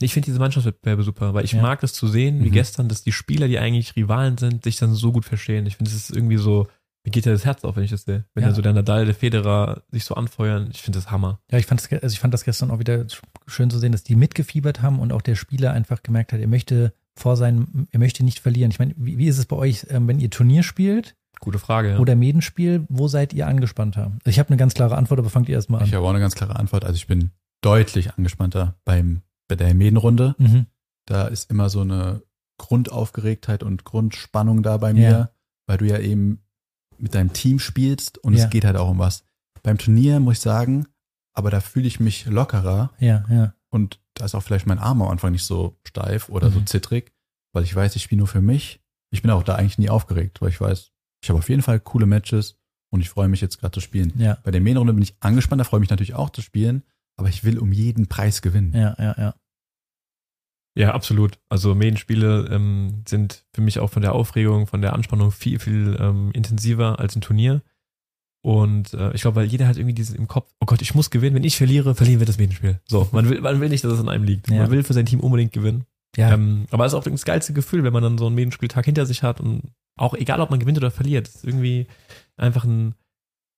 [0.00, 1.62] Ich finde diese Mannschaftswettbewerbe super, weil ich Ja.
[1.62, 2.52] mag das zu sehen, wie Mhm.
[2.52, 5.66] gestern, dass die Spieler, die eigentlich Rivalen sind, sich dann so gut verstehen.
[5.66, 6.66] Ich finde, es ist irgendwie so,
[7.04, 8.24] mir geht ja das Herz auf, wenn ich das sehe.
[8.34, 8.48] Wenn Ja.
[8.50, 8.54] ja.
[8.54, 11.40] so der Nadal, der Federer sich so anfeuern, ich finde das Hammer.
[11.50, 13.06] Ja, ich fand, das, also ich fand das gestern auch wieder
[13.46, 16.48] schön zu sehen, dass die mitgefiebert haben und auch der Spieler einfach gemerkt hat, er
[16.48, 18.70] möchte vor sein, er möchte nicht verlieren.
[18.70, 21.90] Ich meine, wie, wie ist es bei euch, ähm, wenn ihr Turnier spielt Gute Frage.
[21.92, 21.98] Ja.
[21.98, 24.04] oder Medenspiel, wo seid ihr angespannter?
[24.24, 25.86] Also ich habe eine ganz klare Antwort, aber fangt ihr erstmal an.
[25.86, 26.84] Ich habe auch eine ganz klare Antwort.
[26.84, 27.30] Also ich bin
[27.62, 30.34] deutlich angespannter beim, bei der Medenrunde.
[30.38, 30.66] Mhm.
[31.06, 32.22] Da ist immer so eine
[32.58, 35.30] Grundaufgeregtheit und Grundspannung da bei mir, Ja.
[35.66, 36.42] weil du ja eben
[36.98, 38.44] mit deinem Team spielst und Ja.
[38.44, 39.24] es geht halt auch um was.
[39.62, 40.86] Beim Turnier muss ich sagen,
[41.34, 43.54] aber da fühle ich mich lockerer Ja, ja.
[43.70, 46.66] und da ist auch vielleicht mein Arm am Anfang nicht so steif oder so Mhm.
[46.66, 47.12] zittrig,
[47.52, 48.80] weil ich weiß, ich spiele nur für mich.
[49.10, 50.90] Ich bin auch da eigentlich nie aufgeregt, weil ich weiß,
[51.22, 52.58] ich habe auf jeden Fall coole Matches
[52.90, 54.12] und ich freue mich jetzt gerade zu spielen.
[54.16, 56.82] Ja, Bei der Main-Runde bin ich angespannt, da freue ich mich natürlich auch zu spielen,
[57.16, 58.72] aber ich will um jeden Preis gewinnen.
[58.74, 59.34] ja, ja, ja.
[60.78, 61.38] Ja, absolut.
[61.48, 65.96] Also Medenspiele ähm, sind für mich auch von der Aufregung, von der Anspannung viel, viel
[65.98, 67.62] ähm, intensiver als ein Turnier.
[68.42, 71.10] Und äh, ich glaube, weil jeder hat irgendwie dieses im Kopf, oh Gott, ich muss
[71.10, 72.78] gewinnen, wenn ich verliere, verlieren wir das Medenspiel.
[72.84, 74.50] So, man will, man will nicht, dass es an einem liegt.
[74.50, 74.58] Ja.
[74.58, 75.86] Man will für sein Team unbedingt gewinnen.
[76.14, 78.84] Ja, Ähm, aber es ist auch das geilste Gefühl, wenn man dann so einen Medenspieltag
[78.84, 79.62] hinter sich hat und
[79.98, 81.86] auch egal, ob man gewinnt oder verliert, ist irgendwie
[82.36, 82.94] einfach ein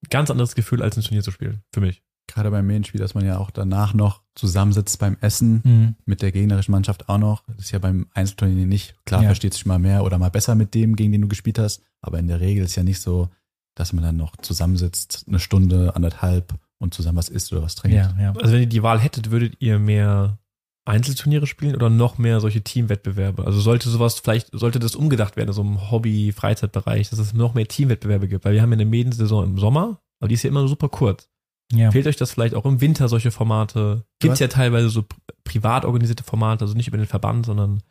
[0.09, 1.63] ganz anderes Gefühl, als ein Turnier zu spielen.
[1.73, 2.03] Für mich.
[2.29, 5.95] Gerade beim Main-Spiel, dass man ja auch danach noch zusammensitzt beim Essen mhm.
[6.05, 7.43] mit der gegnerischen Mannschaft auch noch.
[7.49, 8.95] Das ist ja beim Einzelturnier nicht.
[9.05, 9.29] Klar Ja.
[9.29, 12.19] versteht sich mal mehr oder mal besser mit dem, gegen den du gespielt hast, aber
[12.19, 13.29] in der Regel ist ja nicht so,
[13.75, 17.97] dass man dann noch zusammensitzt, eine Stunde, anderthalb und zusammen was isst oder was trinkt.
[17.97, 18.33] ja, ja.
[18.33, 20.39] Also wenn ihr die Wahl hättet, würdet ihr mehr
[20.85, 23.45] Einzelturniere spielen oder noch mehr solche Teamwettbewerbe?
[23.45, 27.69] Also sollte sowas vielleicht, sollte das umgedacht werden, so im Hobby-Freizeitbereich, dass es noch mehr
[27.69, 28.45] Teamwettbewerbe gibt?
[28.45, 31.29] Weil wir haben ja eine Medensaison im Sommer, aber die ist ja immer super kurz.
[31.73, 31.91] Ja.
[31.91, 34.05] Fehlt euch das vielleicht auch im Winter, solche Formate?
[34.21, 37.83] Gibt es ja teilweise so pri- privat organisierte Formate, also nicht über den Verband, sondern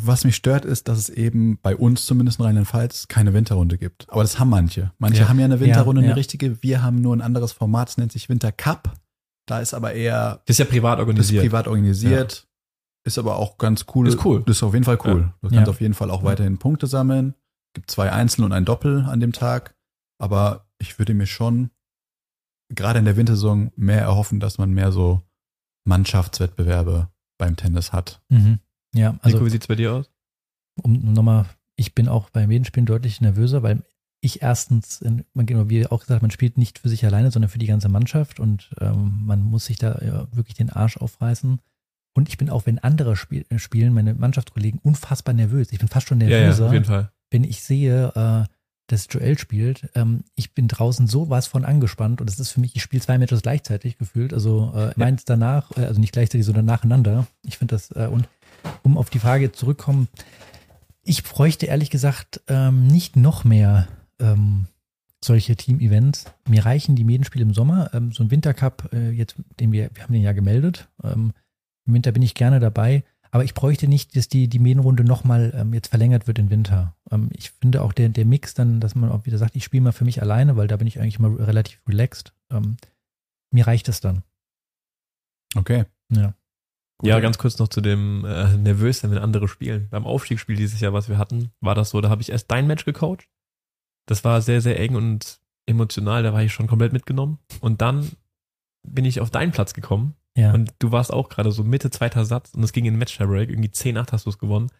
[0.00, 4.08] Was mich stört, ist, dass es eben bei uns zumindest in Rheinland-Pfalz keine Winterrunde gibt.
[4.10, 4.90] Aber das haben manche.
[4.98, 5.28] Manche Ja.
[5.28, 6.62] haben ja eine Winterrunde, Ja, eine richtige.
[6.62, 8.90] Wir haben nur ein anderes Format, es nennt sich Wintercup.
[9.46, 11.42] Da ist aber eher das ist ja privat das ist organisiert.
[11.44, 12.48] privat organisiert.
[13.04, 14.08] Ist aber auch ganz cool.
[14.08, 14.42] Ist cool.
[14.46, 15.32] Das ist auf jeden Fall cool.
[15.42, 17.34] Du kannst auf jeden Fall auch weiterhin Punkte sammeln.
[17.74, 19.74] Gibt zwei Einzel und ein Doppel an dem Tag.
[20.18, 21.70] Aber ich würde mir schon
[22.74, 25.22] gerade in der Wintersaison mehr erhoffen, dass man mehr so
[25.84, 27.08] Mannschaftswettbewerbe
[27.38, 28.20] beim Tennis hat.
[28.28, 28.58] Mhm.
[28.94, 30.10] Ja, also Nico, wie sieht's bei dir aus?
[30.82, 31.46] um nochmal,
[31.76, 33.82] ich bin auch beim Medenspielen deutlich nervöser, weil
[34.22, 35.04] ich erstens,
[35.34, 37.88] man, genau, wie auch gesagt, man spielt nicht für sich alleine, sondern für die ganze
[37.88, 41.60] Mannschaft und ähm, man muss sich da ja, wirklich den Arsch aufreißen.
[42.14, 45.72] Und ich bin auch, wenn andere spiel, äh, spielen, meine Mannschaftskollegen, unfassbar nervös.
[45.72, 47.10] Ich bin fast schon Ja, ja, nervöser, auf jeden Fall.
[47.30, 48.44] wenn ich sehe, äh,
[48.92, 49.88] dass Joel spielt.
[49.94, 53.16] Ähm, ich bin draußen sowas von angespannt und es ist für mich, ich spiele zwei
[53.16, 54.34] Matches gleichzeitig gefühlt.
[54.34, 57.26] Also äh, meins danach, äh, also nicht gleichzeitig, sondern nacheinander.
[57.42, 58.28] Ich finde das, äh, und
[58.82, 60.08] um auf die Frage zurückkommen,
[61.02, 63.88] ich bräuchte ehrlich gesagt ähm, nicht noch mehr
[64.20, 64.66] ähm,
[65.24, 66.26] solche Team-Events.
[66.46, 67.90] Mir reichen die Medenspiele im Sommer.
[67.94, 70.88] Ähm, so ein Wintercup, äh, jetzt, den wir, wir haben den ja gemeldet.
[71.02, 71.32] Ähm,
[71.86, 73.04] Im Winter bin ich gerne dabei.
[73.34, 76.94] Aber ich bräuchte nicht, dass die, die Medenrunde nochmal ähm, jetzt verlängert wird im Winter.
[77.10, 79.82] Ähm, ich finde auch der, der Mix dann, dass man auch wieder sagt, ich spiele
[79.82, 82.34] mal für mich alleine, weil da bin ich eigentlich mal relativ relaxed.
[82.50, 82.76] Ähm,
[83.50, 84.22] mir reicht es dann.
[85.56, 85.86] Okay.
[86.10, 86.34] Ja.
[87.04, 89.88] Ja, ganz kurz noch zu dem äh, nervös sein, wenn andere spielen.
[89.90, 92.66] Beim Aufstiegsspiel dieses Jahr, was wir hatten, war das so, da habe ich erst dein
[92.66, 93.26] Match gecoacht.
[94.06, 97.38] Das war sehr, sehr eng und emotional, da war ich schon komplett mitgenommen.
[97.60, 98.10] Und dann
[98.86, 100.52] bin ich auf deinen Platz gekommen Ja.
[100.52, 103.50] und du warst auch gerade so Mitte zweiter Satz und es ging in Match Break,
[103.50, 104.70] irgendwie 10-8 hast du es gewonnen.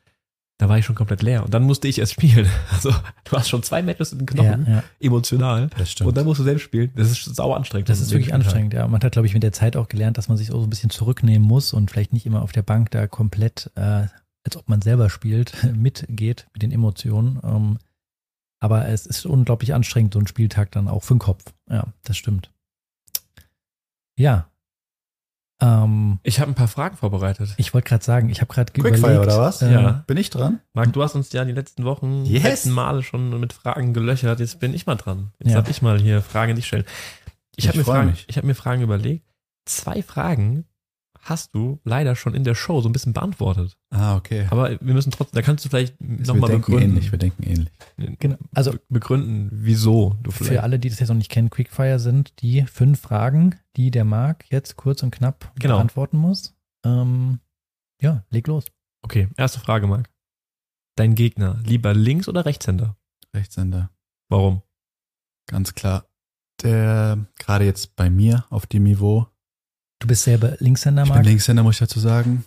[0.59, 2.49] Da war ich schon komplett leer und dann musste ich erst spielen.
[2.71, 2.91] Also
[3.25, 4.85] du hast schon zwei Matches in den Knochen, ja, ja.
[5.01, 5.69] emotional.
[5.77, 6.09] Das stimmt.
[6.09, 6.93] Und dann musst du selbst spielen.
[6.95, 7.89] Das ist sauer anstrengend.
[7.89, 8.87] Das ist wirklich anstrengend, ja.
[8.87, 10.71] Man hat, glaube ich, mit der Zeit auch gelernt, dass man sich auch so ein
[10.71, 14.07] bisschen zurücknehmen muss und vielleicht nicht immer auf der Bank da komplett, äh,
[14.45, 17.41] als ob man selber spielt, mitgeht mit den Emotionen.
[17.43, 17.79] Ähm,
[18.61, 21.43] aber es ist unglaublich anstrengend, so ein Spieltag dann auch für den Kopf.
[21.69, 22.53] Ja, das stimmt.
[24.17, 24.47] Ja.
[25.63, 27.55] Ähm, Ich habe ein paar Fragen vorbereitet.
[27.57, 29.23] ich wollte gerade sagen, ich habe gerade Quickfire überlegt.
[29.23, 29.63] oder was?
[29.63, 30.05] Äh, Ja.
[30.07, 30.61] Bin ich dran?
[30.75, 32.43] Marc, du hast uns ja die letzten Wochen, Yes.
[32.43, 34.41] letzten Male schon mit Fragen gelöchert.
[34.41, 35.31] Jetzt bin ich mal dran.
[35.39, 35.61] Jetzt Ja.
[35.61, 36.85] darf ich mal hier Fragen dich stellen.
[37.57, 39.25] Ich Ich habe mir, Fragen- ich hab mir Fragen überlegt.
[39.67, 40.65] Zwei Fragen
[41.25, 43.77] hast du leider schon in der Show so ein bisschen beantwortet.
[43.91, 44.47] Ah, okay.
[44.51, 46.91] Aber wir müssen trotzdem, da kannst du vielleicht wir nochmal denken begründen.
[46.97, 47.71] ähnlich, wir denken ähnlich.
[48.19, 48.37] Genau.
[48.55, 50.53] Also be- begründen, wieso du vielleicht.
[50.55, 54.05] für alle, die das jetzt noch nicht kennen, Quickfire sind die fünf Fragen, die der
[54.05, 55.77] Marc jetzt kurz und knapp Genau.
[55.77, 56.55] beantworten muss.
[56.85, 57.39] Ähm,
[58.01, 58.65] ja, leg los.
[59.05, 60.11] Okay, erste Frage, Marc.
[60.97, 62.97] dein Gegner lieber Links- oder Rechtshänder?
[63.35, 63.91] Rechtshänder.
[64.29, 64.63] Warum?
[65.49, 66.07] Ganz klar.
[66.63, 69.27] Der, gerade jetzt bei mir auf dem Niveau,
[70.03, 71.25] Du bist selber Linkshänder, ich bin Marc?
[71.27, 72.45] Linkshänder, muss ich dazu sagen,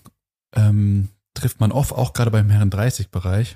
[0.57, 3.55] ähm, trifft man oft, auch gerade beim Herren 30-Bereich,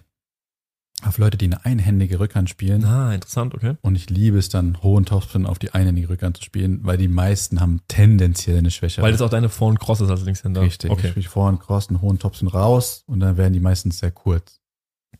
[1.03, 2.85] auf Leute, die eine einhändige Rückhand spielen.
[2.85, 3.75] Ah, interessant, okay.
[3.81, 7.09] Und ich liebe es dann, hohen Topspin auf die einhändige Rückhand zu spielen, weil die
[7.09, 9.01] meisten haben tendenziell eine Schwäche.
[9.01, 10.61] Weil das auch deine Vor- und Cross ist als Linkshänder.
[10.61, 10.89] Richtig.
[10.89, 11.09] Ich Okay.
[11.09, 14.61] spiele vor und cross einen hohen Topspin raus und dann werden die meistens sehr kurz.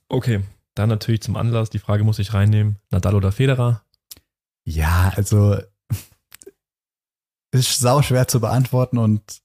[0.08, 0.40] Okay.
[0.76, 2.78] Dann natürlich zum Anlass, die Frage muss ich reinnehmen.
[2.92, 3.84] Nadal oder Federer?
[4.64, 5.58] Ja, also
[7.52, 9.42] ist sau schwer zu beantworten und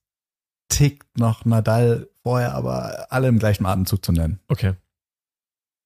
[0.69, 4.41] tickt noch Nadal vorher, aber alle im gleichen Atemzug zu nennen.
[4.49, 4.75] Okay.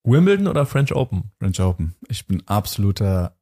[0.04, 1.32] Wimbledon oder French Open?
[1.38, 1.94] French Open.
[2.08, 3.36] Ich bin absoluter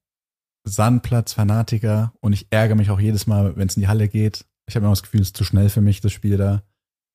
[0.64, 4.44] Sandplatz-Fanatiker und ich ärgere mich auch jedes Mal, wenn es in die Halle geht.
[4.66, 6.62] Ich habe immer das Gefühl, es ist zu schnell für mich, das Spiel da.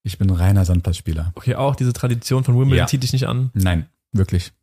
[0.03, 1.31] Ich bin ein reiner Sandplatzspieler.
[1.35, 2.87] Okay, auch diese Tradition von Wimbledon Ja.
[2.87, 3.51] zieht dich nicht an?
[3.53, 4.53] Nein, wirklich.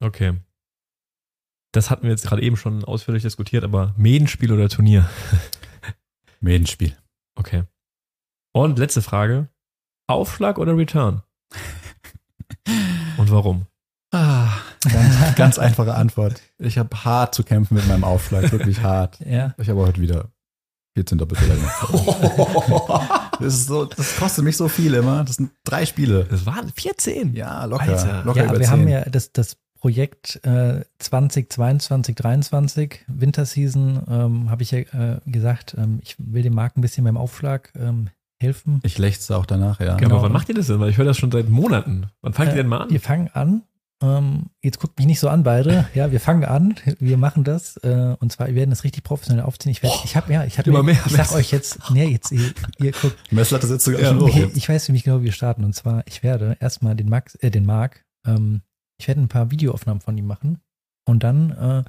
[0.00, 0.34] Okay.
[1.72, 5.08] Das hatten wir jetzt gerade eben schon ausführlich diskutiert, aber Medenspiel oder Turnier?
[6.42, 6.96] Medenspiel.
[7.36, 7.64] Okay.
[8.52, 9.48] Und letzte Frage.
[10.08, 11.22] Aufschlag oder Return?
[13.16, 13.66] Und warum?
[14.12, 14.50] Ah,
[14.82, 16.42] ganz, ganz einfache Antwort.
[16.58, 19.20] Ich habe hart zu kämpfen mit meinem Aufschlag, wirklich hart.
[19.20, 19.54] Ja.
[19.56, 20.32] Ich habe heute wieder
[20.94, 23.18] 14 Doppelfehler gemacht.
[23.40, 25.24] Das, so, das kostet mich so viel immer.
[25.24, 26.26] Das sind drei Spiele.
[26.30, 27.34] Das waren 14.
[27.34, 27.82] Ja, locker.
[27.82, 28.22] Alter.
[28.24, 28.70] locker Ja, wir 10.
[28.70, 35.74] haben ja das, das Projekt äh, 2022, 23, Winterseason, ähm, habe ich ja äh, gesagt,
[35.76, 38.08] ähm, ich will dem Marc ein bisschen beim Aufschlag ähm,
[38.40, 38.78] helfen.
[38.84, 39.96] ich lechze auch danach, ja.
[39.96, 40.14] Genau.
[40.14, 40.78] Aber wann macht ihr das denn?
[40.78, 42.06] Weil ich höre das schon seit Monaten.
[42.20, 42.90] Wann fangt ihr Äh, denn mal an?
[42.90, 43.62] Wir fangen an.
[44.00, 45.88] Ähm, jetzt guckt mich nicht so an, beide.
[45.94, 46.76] Ja, wir fangen an.
[47.00, 47.76] Wir machen das.
[47.78, 49.72] Äh, und zwar, wir werden das richtig professionell aufziehen.
[49.72, 52.30] Ich, werd, ich habe ja, ich habe Immer mehr, ich sag euch jetzt, nee, jetzt,
[52.30, 54.56] ihr, ihr guckt, Messlatte sitzt sogar Ja, schon hoch ich, jetzt.
[54.56, 55.64] ich weiß nämlich genau, wie wir starten.
[55.64, 58.62] Und zwar, ich werde erstmal den Max, äh, den Marc, ähm,
[59.02, 60.58] ich werde ein paar Videoaufnahmen von ihm machen
[61.04, 61.82] und dann, äh,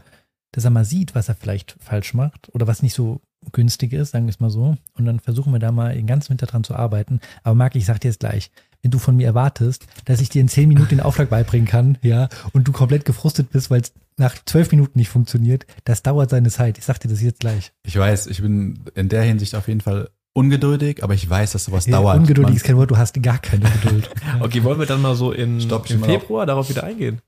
[0.52, 4.12] dass er mal sieht, was er vielleicht falsch macht oder was nicht so günstig ist,
[4.12, 4.78] sagen wir es mal so.
[4.94, 7.20] Und dann versuchen wir da mal den ganzen Winter dran zu arbeiten.
[7.44, 8.52] Aber Marc, ich sag dir jetzt gleich,
[8.82, 11.98] wenn du von mir erwartest, dass ich dir in zehn Minuten den Aufschlag beibringen kann,
[12.02, 16.30] ja, und du komplett gefrustet bist, weil es nach zwölf Minuten nicht funktioniert, das dauert
[16.30, 16.78] seine Zeit.
[16.78, 17.74] Ich sag dir das jetzt gleich.
[17.84, 21.66] Ich weiß, ich bin in der Hinsicht auf jeden Fall ungeduldig, aber ich weiß, dass
[21.66, 22.18] sowas Äh, dauert.
[22.18, 24.10] Ungeduldig Man- ist kein Wort, du hast gar keine Geduld.
[24.42, 27.22] Okay, wollen wir dann mal so in, Stopp, im Februar darauf wieder eingehen?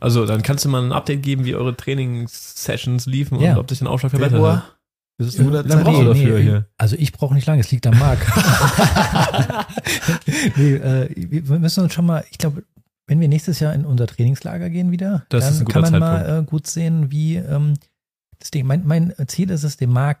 [0.00, 3.52] Also, dann kannst du mal ein Update geben, wie eure Trainingssessions liefen Ja.
[3.52, 4.56] und ob sich dein Aufschlag verbessert Februar?
[4.56, 4.76] hat.
[5.18, 6.06] Das ist brauchst du Zeit.
[6.06, 6.66] dafür hier?
[6.78, 8.18] Also ich brauche nicht lange, es liegt am Marc.
[10.56, 12.64] nee, äh, wir müssen uns schon mal, ich glaube,
[13.06, 16.26] wenn wir nächstes Jahr in unser Trainingslager gehen wieder, Das dann kann man Zeitpunkt.
[16.26, 17.74] mal äh, gut sehen, wie ähm,
[18.38, 18.66] das Ding.
[18.66, 20.20] Mein, mein Ziel ist es, dem Marc,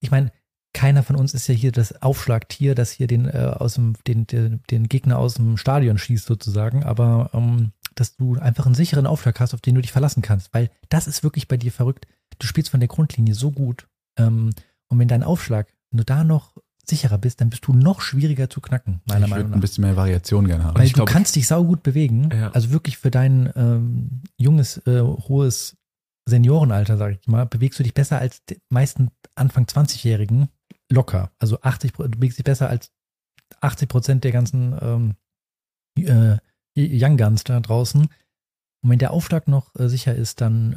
[0.00, 0.30] ich meine,
[0.76, 4.26] keiner von uns ist ja hier das Aufschlagtier, das hier den, äh, aus dem, den,
[4.26, 9.06] den, den Gegner aus dem Stadion schießt sozusagen, aber ähm, dass du einfach einen sicheren
[9.06, 12.06] Aufschlag hast, auf den du dich verlassen kannst, weil das ist wirklich bei dir verrückt.
[12.38, 14.50] Du spielst von der Grundlinie so gut ähm,
[14.88, 16.52] und wenn dein Aufschlag, wenn du da noch
[16.84, 19.56] sicherer bist, dann bist du noch schwieriger zu knacken, meiner Ich Meinung nach.
[19.56, 20.76] ein bisschen mehr Variation gerne haben.
[20.78, 22.28] Weil ich du glaub- kannst dich saugut bewegen.
[22.32, 22.50] Ja.
[22.50, 25.76] Also wirklich für dein ähm, junges, äh, hohes
[26.28, 30.48] Seniorenalter, sag ich mal, bewegst du dich besser als die meisten Anfang 20-Jährigen
[30.90, 31.32] locker.
[31.38, 32.92] Also 80, Pro- du bewegst dich besser als
[33.60, 35.14] 80 Prozent der ganzen ähm,
[35.98, 36.36] äh,
[36.76, 38.02] Young Guns da draußen.
[38.02, 40.72] Und wenn der Aufschlag noch äh, sicher ist, dann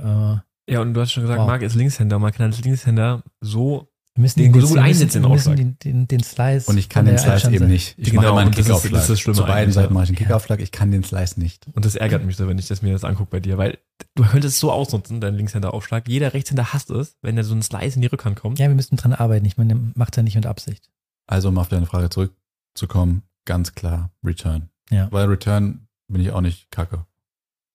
[0.67, 1.47] äh, Ja, und du hast schon gesagt, Wow.
[1.47, 2.19] Marc ist Linkshänder.
[2.19, 5.29] Man kann als Linkshänder so wir müssen Den den, so gut wir müssen, einsetzen, den
[5.29, 7.95] wir müssen den, den, den Slice Und ich kann den Slice eben nicht.
[7.97, 8.91] Ich Genau, mache immer einen und das ist- Kickaufschlag.
[8.93, 9.93] das ist das Schlimme Zu beiden Seiten ja.
[9.93, 10.17] mache ich einen.
[10.17, 10.59] Kickaufschlag.
[10.59, 11.65] Ich kann den Slice nicht.
[11.73, 13.77] Und das ärgert mich so, wenn ich das mir das angucke bei dir, weil
[14.15, 16.07] du könntest es so ausnutzen, deinen Linkshänder-Aufschlag.
[16.09, 18.59] Jeder Rechtshänder hasst es, wenn der so ein Slice in die Rückhand kommt.
[18.59, 19.45] Ja, wir müssen dran arbeiten.
[19.45, 20.89] Ich meine, macht ja nicht mit Absicht.
[21.25, 24.69] Also um auf deine Frage zurückzukommen, ganz klar Return.
[24.91, 25.07] Ja.
[25.11, 27.05] Weil Return bin ich auch nicht kacke.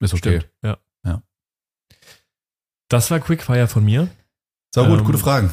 [0.00, 0.40] Ist okay.
[0.40, 0.48] Stimmt.
[0.62, 0.76] Ja.
[1.06, 1.22] Ja.
[2.88, 4.08] Das war Quickfire von mir.
[4.74, 5.50] So gut, Ähm, gute Fragen.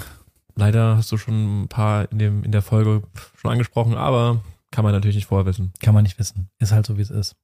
[0.62, 3.02] Leider hast du schon ein paar in, dem, in der Folge
[3.36, 5.74] schon angesprochen, aber kann man natürlich nicht vorher wissen.
[5.80, 6.52] Kann man nicht wissen.
[6.60, 7.36] Ist halt so, wie es ist.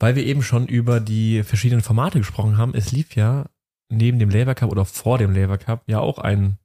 [0.00, 3.50] Weil wir eben schon über die verschiedenen Formate gesprochen haben, es lief ja
[3.92, 6.56] neben dem Lever Cup oder vor dem Lever Cup ja auch ein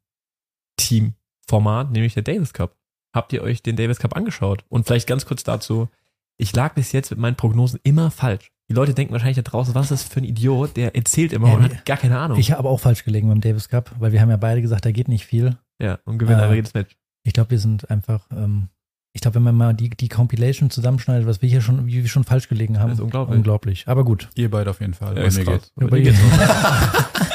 [0.77, 2.77] Teamformat, nämlich der Davis Cup.
[3.13, 4.63] Habt ihr euch den Davis Cup angeschaut?
[4.69, 5.89] Und vielleicht ganz kurz dazu,
[6.37, 8.53] ich lag bis jetzt mit meinen Prognosen immer falsch.
[8.69, 11.49] Die Leute denken wahrscheinlich da draußen, was ist das für ein Idiot, der erzählt immer
[11.49, 12.39] Ja, und hat gar keine Ahnung.
[12.39, 14.91] Ich habe auch falsch gelegen beim Davis Cup, weil wir haben ja beide gesagt, da
[14.91, 15.57] geht nicht viel.
[15.81, 16.95] Ja, und gewinnt Äh, einfach jedes Match.
[17.23, 18.69] Ich glaube, wir sind einfach, ähm,
[19.13, 22.09] ich glaube, wenn man mal die, die Compilation zusammenschneidet, was wir hier schon, wie wir
[22.09, 23.37] schon falsch gelegen haben, Das ist unglaublich.
[23.37, 23.87] unglaublich.
[23.87, 24.29] Aber gut.
[24.35, 25.15] Ihr beide auf jeden Fall.
[25.17, 25.71] Ja, Bei mir geht's.
[25.75, 26.19] Bei Bei geht's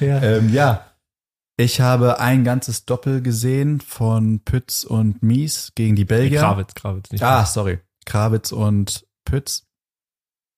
[0.00, 0.22] ja.
[0.22, 0.86] Ähm, ja.
[1.56, 6.40] Ich habe ein ganzes Doppel gesehen von Pütz und Mies gegen die Belgier.
[6.40, 7.78] Krawitz, Krawitz, nicht Ah, sorry.
[8.06, 9.66] Krawitz und Pütz.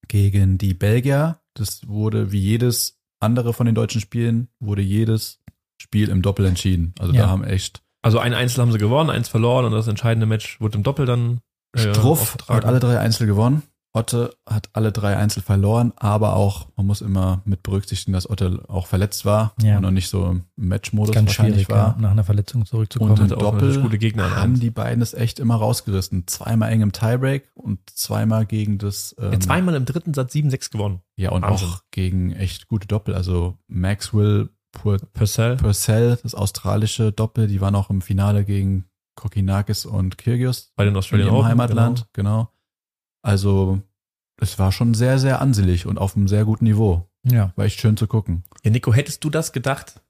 [0.09, 1.41] gegen die Belgier.
[1.55, 5.41] Das wurde wie jedes andere von den deutschen Spielen, wurde jedes
[5.85, 6.95] Spiel im Doppel entschieden.
[6.99, 7.23] Also Ja.
[7.25, 10.61] da haben echt Also ein Einzel haben sie gewonnen, eins verloren und das entscheidende Match
[10.61, 11.41] wurde im Doppel dann
[11.77, 13.63] äh, Struff hat alle drei Einzel gewonnen.
[13.97, 18.65] Otte hat alle drei Einzel verloren, aber auch, man muss immer mit berücksichtigen, dass Otte
[18.67, 19.77] auch verletzt war Ja.
[19.77, 21.95] und noch nicht so im Matchmodus Ganz wahrscheinlich war.
[21.95, 23.13] ja, nach einer Verletzung zurückzukommen.
[23.13, 26.27] Und im Doppel gute Gegner an haben die beiden es echt immer rausgerissen.
[26.27, 30.71] Zweimal eng im Tiebreak und zweimal gegen das ähm, Ja, zweimal im dritten Satz 7-6
[30.73, 31.01] gewonnen.
[31.17, 31.69] ja und Wahnsinn.
[31.69, 33.15] auch gegen echt gute Doppel.
[33.15, 35.57] Also Maxwell Pur Purcell.
[35.57, 38.85] Purcell, das australische Doppel, die waren auch im Finale gegen
[39.17, 42.51] Kokinakis und Kyrgios Bei den in Australian ihrem Open, Heimatland, genau.
[43.23, 43.81] Also
[44.41, 47.09] es war schon sehr, sehr ansehlich und auf einem sehr guten Niveau.
[47.23, 47.53] ja.
[47.57, 48.45] War echt schön zu gucken.
[48.65, 50.03] Ja, Nico, hättest du das gedacht?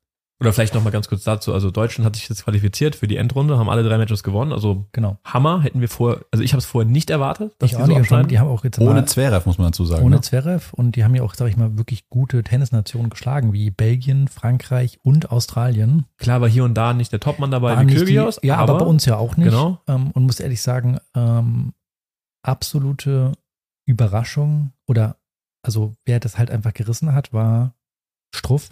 [0.45, 1.53] Oder vielleicht noch mal ganz kurz dazu.
[1.53, 4.53] Also Deutschland hat sich jetzt qualifiziert für die Endrunde, haben alle drei Matches gewonnen.
[4.53, 5.19] Also Genau.
[5.25, 7.87] Hammer, hätten wir vor, also ich habe es vorher nicht erwartet, dass Ich die auch
[7.87, 8.01] so nicht.
[8.01, 8.29] Abschneiden.
[8.29, 10.05] die haben auch jetzt Ohne Zverev, muss man dazu sagen.
[10.05, 10.21] ohne ne?
[10.21, 14.29] Zverev und die haben ja auch, sag ich mal, wirklich gute Tennisnationen geschlagen, wie Belgien,
[14.29, 16.05] Frankreich und Australien.
[16.19, 18.85] Klar war hier und da nicht der Topmann dabei Waren wie Kyrgios, ja, aber, bei
[18.85, 19.49] uns ja auch nicht.
[19.49, 19.81] Genau.
[19.89, 21.73] Ähm, und muss ehrlich sagen, ähm,
[22.43, 23.33] absolute
[23.87, 25.17] Überraschung oder
[25.63, 27.75] also wer das halt einfach gerissen hat, war
[28.35, 28.71] Struff.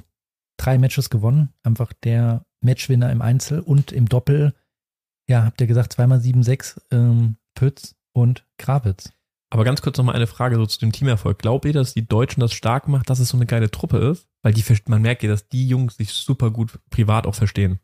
[0.62, 4.54] Drei Matches gewonnen, einfach der Matchwinner im Einzel und im Doppel,
[5.28, 9.12] ja, habt ihr gesagt, zweimal 7-6, ähm, Pütz und Krawitz.
[9.50, 11.40] Aber ganz kurz noch mal eine Frage so zu dem Teamerfolg.
[11.40, 14.28] Glaubt ihr, dass die Deutschen das stark macht, dass es so eine geile Truppe ist?
[14.42, 17.80] Weil die, man merkt ja, dass die Jungs sich super gut privat auch verstehen.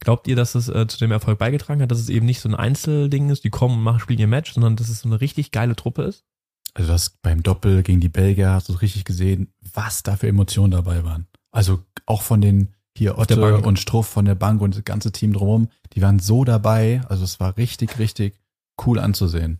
[0.00, 2.48] Glaubt ihr, dass es äh, zu dem Erfolg beigetragen hat, dass es eben nicht so
[2.48, 5.20] ein Einzelding ist, die kommen und machen, spielen ihr Match, sondern dass es so eine
[5.20, 6.24] richtig geile Truppe ist?
[6.72, 10.70] Also das beim Doppel gegen die Belgier hast du richtig gesehen, was da für Emotionen
[10.70, 11.26] dabei waren.
[11.58, 13.18] Also auch von den hier
[13.54, 13.66] Bank.
[13.66, 17.00] und Struff von der Bank und das ganze Team drumherum, die waren so dabei.
[17.08, 18.38] Also es war richtig, richtig
[18.86, 19.58] cool anzusehen.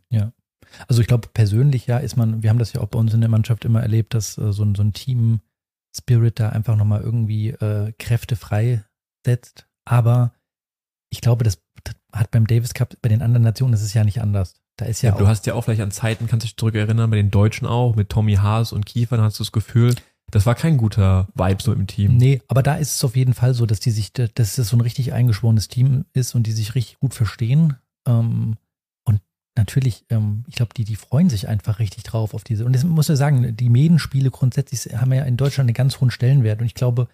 [0.86, 3.20] Also ich glaube, persönlich ja ist man, wir haben das ja auch bei uns in
[3.20, 7.48] der Mannschaft immer erlebt, dass äh, so ein, so ein Team-Spirit da einfach nochmal irgendwie
[7.48, 9.66] äh, Kräfte freisetzt.
[9.84, 10.32] Aber
[11.10, 11.58] ich glaube, das
[12.12, 14.54] hat beim Davis Cup, bei den anderen Nationen, das ist ja nicht anders.
[14.76, 17.10] Da ist ja, Ja, auch, du hast ja auch vielleicht an Zeiten, kannst dich zurückerinnern,
[17.10, 19.96] bei den Deutschen auch, mit Tommy Haas und Kiefer, dann hast du das Gefühl,
[20.30, 22.16] das war kein guter Vibe so im Team.
[22.16, 24.76] Nee, aber da ist es auf jeden Fall so, dass die sich, dass das so
[24.76, 27.76] ein richtig eingeschworenes Team ist und die sich richtig gut verstehen.
[28.06, 28.56] Ähm,
[29.04, 29.22] und
[29.56, 32.66] natürlich, ähm, ich glaube, die, die freuen sich einfach richtig drauf auf diese.
[32.66, 36.10] Und das muss ich sagen, die Medenspiele grundsätzlich haben ja in Deutschland einen ganz hohen
[36.10, 36.60] Stellenwert.
[36.60, 37.08] Und ich glaube,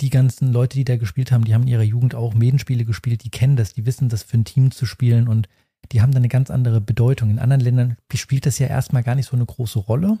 [0.00, 3.22] die ganzen Leute, die da gespielt haben, die haben in ihrer Jugend auch Medenspiele gespielt,
[3.22, 5.48] die kennen das, die wissen das für ein Team zu spielen und
[5.92, 7.30] die haben dann eine ganz andere Bedeutung.
[7.30, 10.18] In anderen Ländern spielt das ja erstmal gar nicht so eine große Rolle.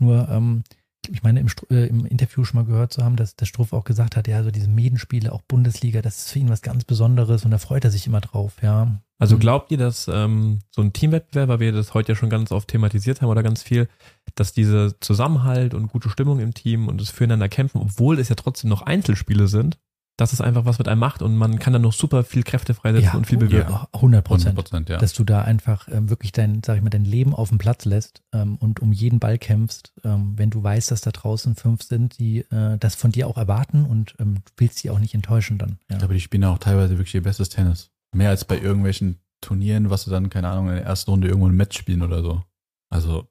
[0.00, 0.64] Nur, ähm,
[1.10, 3.84] ich meine, im, äh, im Interview schon mal gehört zu haben, dass der Struff auch
[3.84, 7.44] gesagt hat, ja, so diese Medenspiele, auch Bundesliga, das ist für ihn was ganz Besonderes
[7.44, 9.00] und da freut er sich immer drauf, ja.
[9.18, 9.40] Also Mhm.
[9.40, 12.68] glaubt ihr, dass ähm, so ein Teamwettbewerb, weil wir das heute ja schon ganz oft
[12.68, 13.88] thematisiert haben oder ganz viel,
[14.34, 18.34] dass diese Zusammenhalt und gute Stimmung im Team und das Füreinander kämpfen, obwohl es ja
[18.34, 19.78] trotzdem noch Einzelspiele sind,
[20.22, 22.74] dass es einfach was mit einem macht und man kann dann noch super viel Kräfte
[22.74, 23.72] freisetzen ja, und viel bewirken.
[23.72, 24.88] ja, 100 Prozent.
[24.88, 24.98] Ja.
[24.98, 27.84] Dass du da einfach ähm, wirklich dein, sag ich mal, dein Leben auf den Platz
[27.84, 31.82] lässt ähm, und um jeden Ball kämpfst, ähm, wenn du weißt, dass da draußen fünf
[31.82, 35.14] sind, die äh, das von dir auch erwarten und ähm, du willst die auch nicht
[35.14, 35.78] enttäuschen dann.
[35.90, 35.96] Ja.
[35.96, 37.90] Ich glaube, die spielen auch teilweise wirklich ihr bestes Tennis.
[38.14, 41.48] Mehr als bei irgendwelchen Turnieren, was du dann, keine Ahnung, in der ersten Runde irgendwo
[41.48, 42.44] ein Match spielen oder so.
[42.90, 43.26] Also,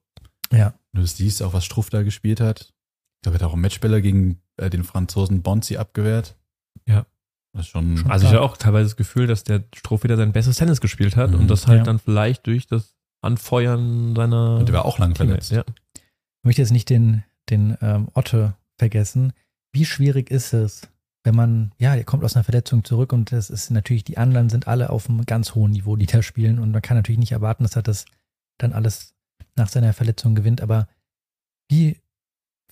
[0.51, 0.73] ja.
[0.91, 2.73] du siehst auch, was Struff da gespielt hat.
[3.21, 6.35] Ich glaube, er hat auch einen Matchspieler gegen äh, den Franzosen Bonzi abgewehrt.
[6.87, 7.05] Ja.
[7.53, 8.09] Das ist schon, Schon.
[8.11, 11.15] Also ich habe auch teilweise das Gefühl, dass der Stroh wieder sein bestes Tennis gespielt
[11.17, 11.39] hat Mhm.
[11.41, 11.83] und das halt Ja.
[11.83, 15.67] dann vielleicht durch das Anfeuern seiner und der war auch lang Teammates, verletzt.
[15.69, 15.73] ja.
[15.95, 19.33] Ich möchte jetzt nicht den, den ähm, Otte vergessen.
[19.73, 20.87] Wie schwierig ist es,
[21.23, 24.49] wenn man, ja, der kommt aus einer Verletzung zurück und das ist natürlich, die anderen
[24.49, 27.31] sind alle auf einem ganz hohen Niveau, die da spielen und man kann natürlich nicht
[27.33, 28.05] erwarten, dass er das
[28.57, 29.13] dann alles
[29.55, 30.87] nach seiner Verletzung gewinnt, aber
[31.69, 31.97] wie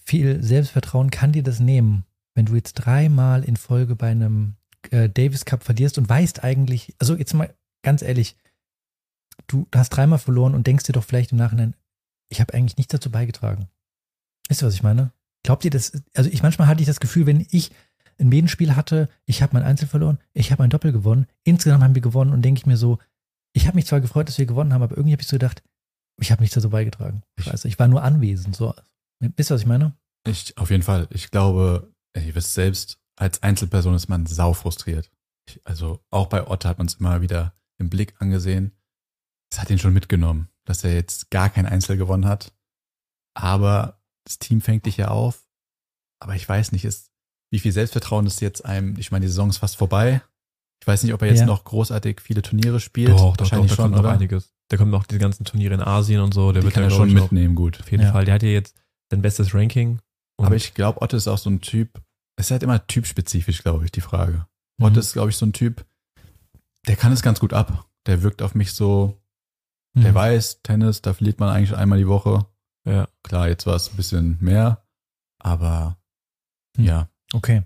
[0.04, 2.06] viel Selbstvertrauen kann dir das nehmen,
[2.40, 4.56] wenn du jetzt dreimal in Folge bei einem
[4.92, 8.38] äh, Davis Cup verlierst und weißt eigentlich, also jetzt mal ganz ehrlich,
[9.48, 11.76] du hast dreimal verloren und denkst dir doch vielleicht im Nachhinein,
[12.30, 13.68] ich habe eigentlich nichts dazu beigetragen.
[14.48, 15.12] Wisst ihr, was ich meine?
[15.44, 16.02] Glaubt ihr das?
[16.14, 17.72] Also ich manchmal hatte ich das Gefühl, wenn ich
[18.20, 21.96] ein Medenspiel hatte, ich habe mein Einzel verloren, ich habe mein Doppel gewonnen, insgesamt haben
[21.96, 23.00] wir gewonnen und denke ich mir so,
[23.52, 25.62] ich habe mich zwar gefreut, dass wir gewonnen haben, aber irgendwie habe ich so gedacht,
[26.22, 27.22] ich habe nichts dazu beigetragen.
[27.38, 28.56] Scheiße, ich war nur anwesend.
[28.56, 28.74] So,
[29.20, 29.94] wisst ihr, was ich meine?
[30.26, 31.08] Ich, auf jeden Fall.
[31.12, 35.12] Ich glaube, ihr wisst selbst, als Einzelperson ist man sau frustriert.
[35.48, 38.72] Ich, also auch bei Otto hat man es immer wieder im Blick angesehen.
[39.52, 42.54] Es hat ihn schon mitgenommen, dass er jetzt gar kein Einzel gewonnen hat.
[43.36, 45.48] Aber das Team fängt dich ja auf.
[46.22, 47.12] Aber ich weiß nicht, ist,
[47.52, 50.22] wie viel Selbstvertrauen ist jetzt einem, ich meine, die Saison ist fast vorbei.
[50.82, 51.46] Ich weiß nicht, ob er jetzt Ja.
[51.46, 53.10] noch großartig viele Turniere spielt.
[53.10, 54.54] Doch, doch, doch, Wahrscheinlich da schon, kommt noch einiges.
[54.72, 56.52] Der kommt auch diese ganzen Turniere in Asien und so.
[56.52, 57.80] Der Die wird kann ja er schon mitnehmen, gut.
[57.80, 58.12] Auf jeden Ja.
[58.12, 58.26] Fall.
[58.26, 58.76] Der hat ja jetzt
[59.10, 60.00] sein bestes Ranking.
[60.40, 62.02] Und Aber ich glaube, Otto ist auch so ein Typ,
[62.38, 64.46] es ist halt immer typspezifisch, glaube ich, die Frage.
[64.78, 64.86] Mhm.
[64.86, 65.86] Otto ist, glaube ich, so ein Typ,
[66.88, 67.90] der kann es ganz gut ab.
[68.06, 69.22] Der wirkt auf mich so,
[69.96, 70.02] Mhm.
[70.04, 72.46] der weiß, Tennis, da verliert man eigentlich einmal die Woche.
[72.86, 73.08] ja.
[73.24, 74.86] Klar, jetzt war es ein bisschen mehr,
[75.40, 75.98] aber
[76.78, 76.86] Hm.
[76.86, 77.10] ja.
[77.34, 77.64] Okay.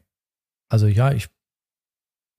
[0.70, 1.30] Also ja, ich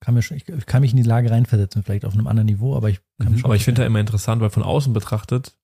[0.01, 2.77] kann, mir schon, ich, kann mich in die Lage reinversetzen, vielleicht auf einem anderen Niveau,
[2.77, 3.33] aber ich kann Mhm.
[3.33, 3.45] mich schon.
[3.47, 5.57] Aber ich finde da immer interessant, weil von außen betrachtet,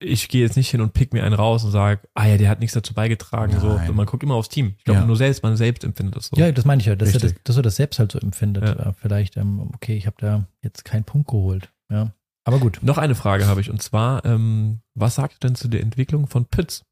[0.00, 2.48] ich gehe jetzt nicht hin und pick mir einen raus und sage, ah ja, der
[2.48, 3.58] hat nichts dazu beigetragen.
[3.60, 3.68] So.
[3.70, 4.74] Und man guckt immer aufs Team.
[4.78, 5.06] Ich glaube, Ja.
[5.06, 6.36] nur selbst, man selbst empfindet das so.
[6.36, 8.64] Ja, das meine ich ja, dass er, das, dass er das selbst halt so empfindet.
[8.64, 8.92] Ja.
[8.92, 11.72] Vielleicht, ähm, okay, ich habe da jetzt keinen Punkt geholt.
[11.90, 12.12] Ja.
[12.44, 12.80] Aber gut.
[12.82, 16.26] Noch eine Frage habe ich und zwar, ähm, was sagst du denn zu der Entwicklung
[16.26, 16.84] von Pütz?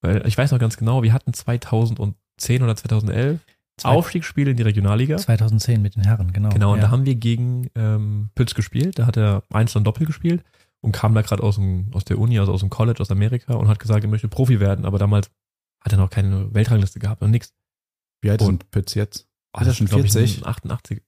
[0.00, 3.40] Weil ich weiß noch ganz genau, wir hatten 2010 oder 2011
[3.76, 5.18] Zwei- Aufstiegsspiele in die Regionalliga.
[5.18, 6.48] 2010 mit den Herren, genau.
[6.48, 6.86] Genau, und ja.
[6.86, 8.98] da haben wir gegen ähm, Pütz gespielt.
[8.98, 10.42] Da hat er Einzel und Doppel gespielt
[10.80, 13.54] und kam da gerade aus, dem- aus der Uni, also aus dem College, aus Amerika
[13.54, 14.84] und hat gesagt, er möchte Profi werden.
[14.84, 15.30] Aber damals
[15.84, 17.52] hat er noch keine Weltrangliste gehabt und nix.
[18.22, 19.26] Wie alt ist Und- Pütz jetzt?
[19.56, 20.42] Oh, Ist er schon glaub ich, 40?
[20.42, 21.02] ein 88.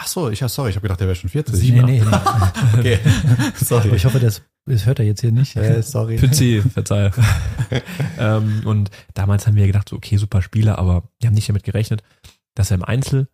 [0.00, 1.54] Ach so, ich, sorry, ich habe gedacht, der wäre schon 40.
[1.56, 2.18] Sieben, Nee, nee, nee.
[2.78, 2.98] Okay,
[3.56, 3.96] sorry.
[3.96, 5.56] Ich hoffe, das, das hört er jetzt hier nicht.
[5.56, 6.16] Äh, sorry.
[6.18, 7.10] Pützi, verzeih.
[8.18, 11.64] ähm, und damals haben wir gedacht, so, okay, super Spieler, aber wir haben nicht damit
[11.64, 12.02] gerechnet,
[12.54, 13.28] dass er im Einzel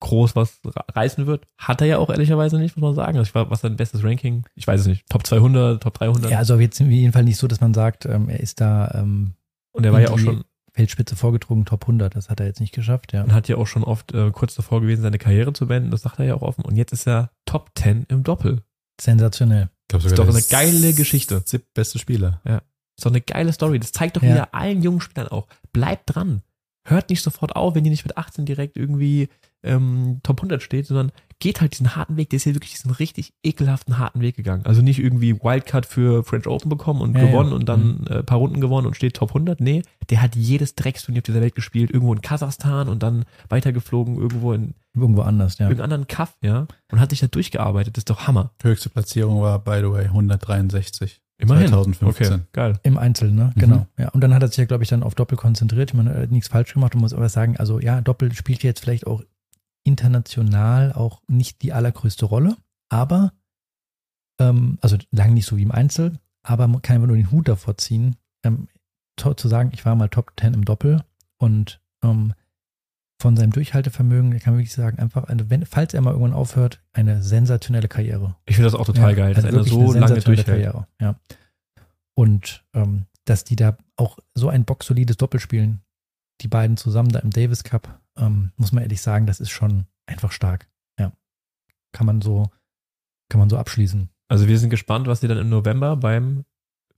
[0.00, 1.46] groß was re- reißen wird.
[1.56, 3.18] Hat er ja auch ehrlicherweise nicht, muss man sagen.
[3.18, 4.44] Also ich war, was sein bestes Ranking?
[4.54, 5.08] Ich weiß es nicht.
[5.08, 6.30] Top 200, Top 300.
[6.30, 8.92] Ja, also jetzt auf jeden Fall nicht so, dass man sagt, ähm, er ist da
[8.94, 9.32] ähm,
[9.72, 12.14] und er war ja auch schon, Feldspitze vorgedrungen, Top 100.
[12.14, 13.24] Das hat er jetzt nicht geschafft, ja.
[13.24, 15.90] und hat ja auch schon oft äh, kurz davor gewesen, seine Karriere zu beenden.
[15.90, 16.64] Das sagt er ja auch offen.
[16.64, 18.62] Und jetzt ist er Top 10 im Doppel.
[19.00, 19.70] Sensationell.
[19.88, 21.42] Glaub, Ist doch eine geile Geschichte.
[21.44, 22.40] Siebtbeste Spieler.
[22.44, 23.78] Ist doch eine geile Story.
[23.78, 24.30] Das zeigt doch Ja.
[24.34, 25.46] wieder allen jungen Spielern auch.
[25.72, 26.42] Bleibt dran.
[26.84, 29.28] Hört nicht sofort auf, wenn ihr nicht mit 18 direkt irgendwie
[29.62, 32.30] ähm, Top 100 steht, sondern geht halt diesen harten Weg.
[32.30, 34.64] Der ist hier wirklich diesen richtig ekelhaften harten Weg gegangen.
[34.66, 37.56] Also nicht irgendwie Wildcard für French Open bekommen und Ja, gewonnen ja.
[37.56, 39.60] und dann äh, paar Runden gewonnen und steht Top 100.
[39.60, 41.90] Nee, der hat jedes Drecksturnier auf dieser Welt gespielt.
[41.90, 45.66] Irgendwo in Kasachstan und dann weitergeflogen irgendwo in Irgendwo anders, ja.
[45.66, 46.66] irgendeinem anderen Kaff, ja.
[46.90, 47.96] Und hat sich da durchgearbeitet.
[47.96, 48.50] Das ist doch Hammer.
[48.62, 51.20] Höchste Platzierung war, by the way, 163.
[51.40, 51.68] Immerhin.
[51.68, 52.26] 2015.
[52.26, 52.80] Okay, geil.
[52.82, 53.52] Im Einzel, ne?
[53.54, 53.60] Mhm.
[53.60, 53.86] Genau.
[53.96, 54.08] Ja.
[54.08, 55.94] Und dann hat er sich ja, glaube ich, dann auf Doppel konzentriert.
[55.94, 59.06] Man hat nichts falsch gemacht und muss aber sagen, also ja, Doppel spielt jetzt vielleicht
[59.06, 59.22] auch
[59.84, 62.56] international auch nicht die allergrößte Rolle,
[62.88, 63.32] aber,
[64.40, 67.48] ähm, also lang nicht so wie im Einzel, aber man kann einfach nur den Hut
[67.48, 68.68] davor ziehen, ähm,
[69.16, 71.02] zu sagen, ich war mal Top 10 im Doppel
[71.38, 72.34] und ähm,
[73.20, 76.80] von seinem Durchhaltevermögen, kann man wirklich sagen, einfach, eine, wenn, falls er mal irgendwann aufhört,
[76.92, 78.36] eine sensationelle Karriere.
[78.46, 80.46] Ich finde das auch total Ja, geil, dass also wirklich so eine lange durchhält.
[80.46, 81.16] Karriere, ja.
[82.14, 85.80] Und ähm, dass die da auch so ein boxsolides Doppel spielen,
[86.40, 89.86] die beiden zusammen da im Davis Cup, ähm, muss man ehrlich sagen, das ist schon
[90.06, 90.68] einfach stark.
[90.98, 91.12] Ja.
[91.92, 92.50] Kann man so,
[93.28, 94.08] kann man so abschließen.
[94.28, 96.44] Also wir sind gespannt, was sie dann im November beim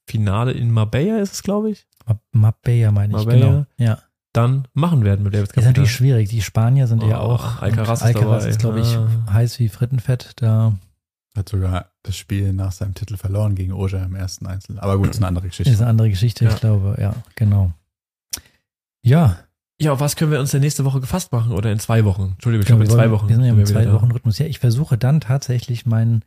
[0.07, 3.47] Finale in Marbella ist es, glaube ich, Ma- Marbella meine ich, Marbella.
[3.47, 3.67] genau.
[3.79, 3.99] Ja.
[4.33, 6.29] dann machen werden mit David Ist natürlich schwierig.
[6.29, 7.63] Die Spanier sind ja Oh, auch.
[7.63, 9.09] Alcaraz Alcaraz ist, glaube ich, Ah.
[9.33, 10.33] heiß wie Frittenfett.
[10.37, 10.75] Da
[11.37, 14.81] Hat sogar das Spiel nach seinem Titel verloren gegen Oja im ersten Einzel.
[14.81, 15.71] Aber gut, ist eine andere Geschichte.
[15.73, 16.51] ist eine andere Geschichte, Ja.
[16.51, 16.97] ich glaube.
[17.01, 17.73] Ja, genau.
[19.03, 19.39] Ja,
[19.81, 22.33] Ja, auf was können wir uns denn nächste Woche gefasst machen oder in zwei Wochen?
[22.33, 23.29] Entschuldigung, ich glaube in zwei Wochen.
[23.29, 23.93] Wir sind ja im wieder zwei da.
[23.95, 24.39] Wochen Rhythmus.
[24.39, 26.23] Ja, ich versuche dann tatsächlich meinen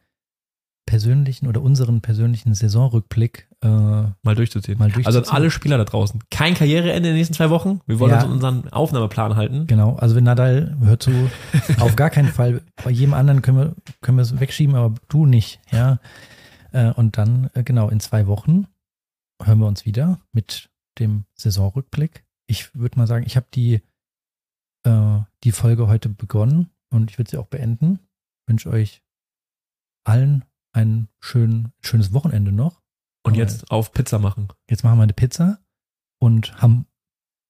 [0.85, 4.77] persönlichen oder unseren persönlichen Saisonrückblick äh, mal durchzuziehen.
[4.77, 5.05] mal durchzuziehen.
[5.05, 6.21] Also an alle Spieler da draußen.
[6.29, 7.79] Kein Karriereende in den nächsten zwei Wochen.
[7.85, 8.17] Wir wollen Ja.
[8.17, 9.65] uns an unseren Aufnahmeplan halten.
[9.67, 11.11] Genau, also wenn Nadal hört zu,
[11.79, 12.61] auf gar keinen Fall.
[12.83, 15.99] Bei jedem anderen können wir, können wir es wegschieben, aber du nicht, ja.
[16.71, 18.65] Äh, und dann, äh, genau, in zwei Wochen
[19.41, 20.69] hören wir uns wieder mit
[20.99, 22.25] dem Saisonrückblick.
[22.47, 23.81] Ich würde mal sagen, ich habe die,
[24.83, 27.99] äh, die Folge heute begonnen und ich würde sie auch beenden.
[28.47, 29.01] wünsche euch
[30.05, 32.81] allen ein schön, schönes Wochenende noch.
[33.23, 34.49] Und jetzt auf Pizza machen.
[34.69, 35.59] Jetzt machen wir eine Pizza
[36.19, 36.87] und haben,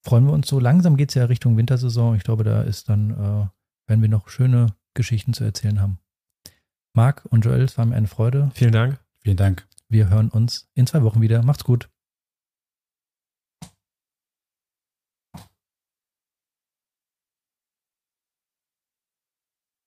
[0.05, 0.59] freuen wir uns so.
[0.59, 2.15] Langsam geht es ja Richtung Wintersaison.
[2.15, 3.47] Ich glaube, da ist dann, äh,
[3.87, 5.97] werden wir noch schöne Geschichten zu erzählen haben.
[6.95, 8.51] Marc und Joel, es war mir eine Freude.
[8.53, 9.03] Vielen Dank.
[9.19, 9.67] Vielen Dank.
[9.89, 11.41] Wir hören uns in zwei Wochen wieder.
[11.43, 11.89] Macht's gut.